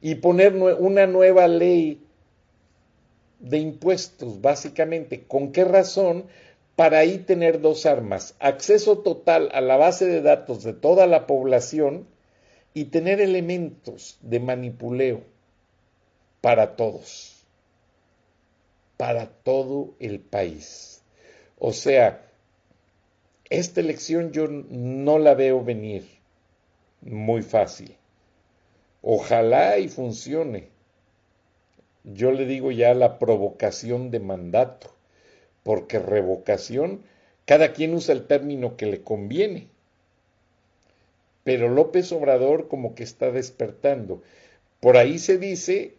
y 0.01 0.17
poner 0.17 0.55
una 0.55 1.07
nueva 1.07 1.49
ley 1.49 2.03
de 3.41 3.59
impuestos, 3.59 4.41
básicamente. 4.41 5.25
¿Con 5.27 5.53
qué 5.53 5.65
razón? 5.65 6.27
Para 6.77 6.99
ahí 6.99 7.19
tener 7.19 7.61
dos 7.61 7.87
armas, 7.87 8.35
acceso 8.41 8.99
total 8.99 9.49
a 9.53 9.61
la 9.61 9.77
base 9.77 10.07
de 10.07 10.23
datos 10.23 10.63
de 10.65 10.73
toda 10.73 11.07
la 11.07 11.27
población 11.27 12.07
y 12.75 12.87
tener 12.87 13.21
elementos 13.21 14.19
de 14.21 14.41
manipuleo 14.41 15.23
para 16.41 16.75
todos, 16.77 17.45
para 18.97 19.27
todo 19.29 19.95
el 20.01 20.21
país. 20.21 21.03
O 21.59 21.73
sea, 21.73 22.23
esta 23.49 23.81
elección 23.81 24.33
yo 24.33 24.49
no 24.49 25.19
la 25.19 25.35
veo 25.35 25.63
venir 25.63 26.05
muy 27.01 27.43
fácil. 27.43 27.97
Ojalá 29.03 29.79
y 29.79 29.89
funcione. 29.89 30.71
Yo 32.03 32.33
le 32.33 32.47
digo 32.47 32.71
ya 32.73 32.95
la 32.95 33.19
provocación 33.19 34.11
de 34.11 34.21
mandato, 34.21 34.94
porque 35.65 35.99
revocación, 35.99 37.03
cada 37.45 37.73
quien 37.73 37.95
usa 37.95 38.15
el 38.15 38.27
término 38.27 38.77
que 38.77 38.87
le 38.87 39.03
conviene. 39.03 39.67
Pero 41.43 41.69
López 41.69 42.13
Obrador 42.13 42.69
como 42.69 42.95
que 42.95 43.03
está 43.03 43.33
despertando. 43.33 44.23
Por 44.81 44.97
ahí 44.97 45.19
se 45.19 45.39
dice, 45.39 45.95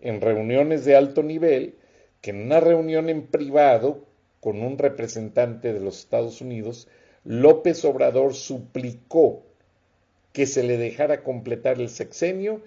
en 0.00 0.20
reuniones 0.20 0.84
de 0.84 0.94
alto 0.94 1.22
nivel, 1.22 1.74
que 2.20 2.30
en 2.30 2.42
una 2.42 2.60
reunión 2.60 3.08
en 3.08 3.26
privado 3.26 4.04
con 4.40 4.62
un 4.62 4.78
representante 4.78 5.72
de 5.72 5.80
los 5.80 5.98
Estados 5.98 6.40
Unidos, 6.40 6.88
López 7.24 7.84
Obrador 7.84 8.34
suplicó 8.34 9.42
que 10.32 10.46
se 10.46 10.62
le 10.62 10.76
dejara 10.76 11.22
completar 11.22 11.80
el 11.80 11.88
sexenio 11.88 12.60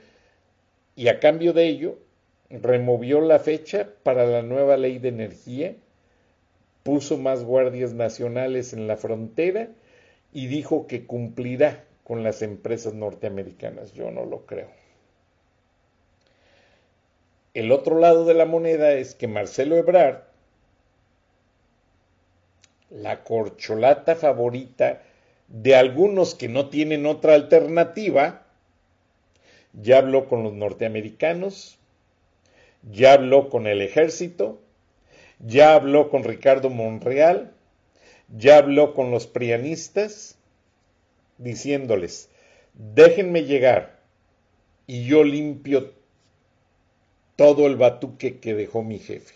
y 0.95 1.07
a 1.07 1.19
cambio 1.19 1.53
de 1.53 1.67
ello 1.67 1.99
removió 2.49 3.21
la 3.21 3.39
fecha 3.39 3.89
para 4.03 4.25
la 4.25 4.41
nueva 4.41 4.75
ley 4.75 4.97
de 4.97 5.09
energía, 5.09 5.75
puso 6.83 7.17
más 7.17 7.43
guardias 7.43 7.93
nacionales 7.93 8.73
en 8.73 8.87
la 8.87 8.97
frontera 8.97 9.69
y 10.33 10.47
dijo 10.47 10.87
que 10.87 11.05
cumplirá 11.05 11.83
con 12.03 12.23
las 12.23 12.41
empresas 12.41 12.93
norteamericanas. 12.93 13.93
Yo 13.93 14.11
no 14.11 14.25
lo 14.25 14.45
creo. 14.45 14.69
El 17.53 17.71
otro 17.71 17.99
lado 17.99 18.25
de 18.25 18.33
la 18.33 18.45
moneda 18.45 18.93
es 18.93 19.15
que 19.15 19.27
Marcelo 19.27 19.75
Ebrard, 19.75 20.23
la 22.89 23.23
corcholata 23.23 24.15
favorita 24.15 25.01
de 25.47 25.75
algunos 25.75 26.35
que 26.35 26.47
no 26.47 26.69
tienen 26.69 27.05
otra 27.05 27.33
alternativa, 27.33 28.45
ya 29.73 29.97
habló 29.97 30.27
con 30.27 30.43
los 30.43 30.53
norteamericanos, 30.53 31.77
ya 32.83 33.13
habló 33.13 33.49
con 33.49 33.67
el 33.67 33.81
ejército, 33.81 34.61
ya 35.39 35.73
habló 35.73 36.09
con 36.09 36.23
Ricardo 36.23 36.69
Monreal, 36.69 37.53
ya 38.35 38.57
habló 38.57 38.93
con 38.93 39.11
los 39.11 39.27
prianistas, 39.27 40.37
diciéndoles, 41.37 42.29
déjenme 42.73 43.43
llegar 43.43 43.99
y 44.85 45.05
yo 45.05 45.23
limpio 45.23 45.93
todo 47.35 47.67
el 47.67 47.77
batuque 47.77 48.39
que 48.39 48.53
dejó 48.53 48.83
mi 48.83 48.99
jefe. 48.99 49.35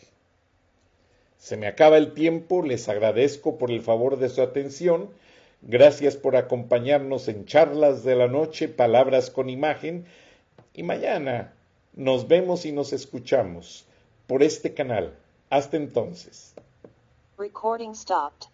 Se 1.37 1.57
me 1.57 1.67
acaba 1.67 1.97
el 1.97 2.13
tiempo, 2.13 2.63
les 2.63 2.87
agradezco 2.89 3.57
por 3.57 3.71
el 3.71 3.81
favor 3.81 4.17
de 4.17 4.29
su 4.29 4.41
atención, 4.41 5.09
gracias 5.61 6.15
por 6.15 6.35
acompañarnos 6.35 7.27
en 7.27 7.45
charlas 7.45 8.03
de 8.03 8.15
la 8.15 8.27
noche, 8.27 8.67
palabras 8.67 9.29
con 9.29 9.49
imagen, 9.49 10.05
y 10.73 10.83
mañana 10.83 11.53
nos 11.95 12.27
vemos 12.27 12.65
y 12.65 12.71
nos 12.71 12.93
escuchamos 12.93 13.85
por 14.27 14.43
este 14.43 14.73
canal. 14.73 15.13
Hasta 15.53 15.77
entonces. 15.77 16.55
Recording 17.37 17.93
stopped. 17.93 18.47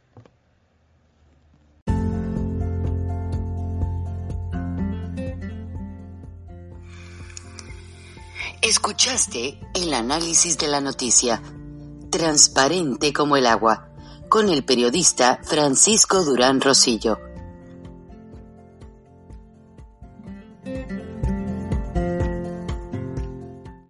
Escuchaste 8.62 9.58
el 9.74 9.93
análisis 9.93 10.58
de 10.58 10.68
la 10.68 10.82
noticia, 10.82 11.41
transparente 12.10 13.14
como 13.14 13.38
el 13.38 13.47
agua, 13.47 13.88
con 14.28 14.50
el 14.50 14.66
periodista 14.66 15.39
Francisco 15.41 16.26
Durán 16.26 16.60
Rosillo 16.60 17.28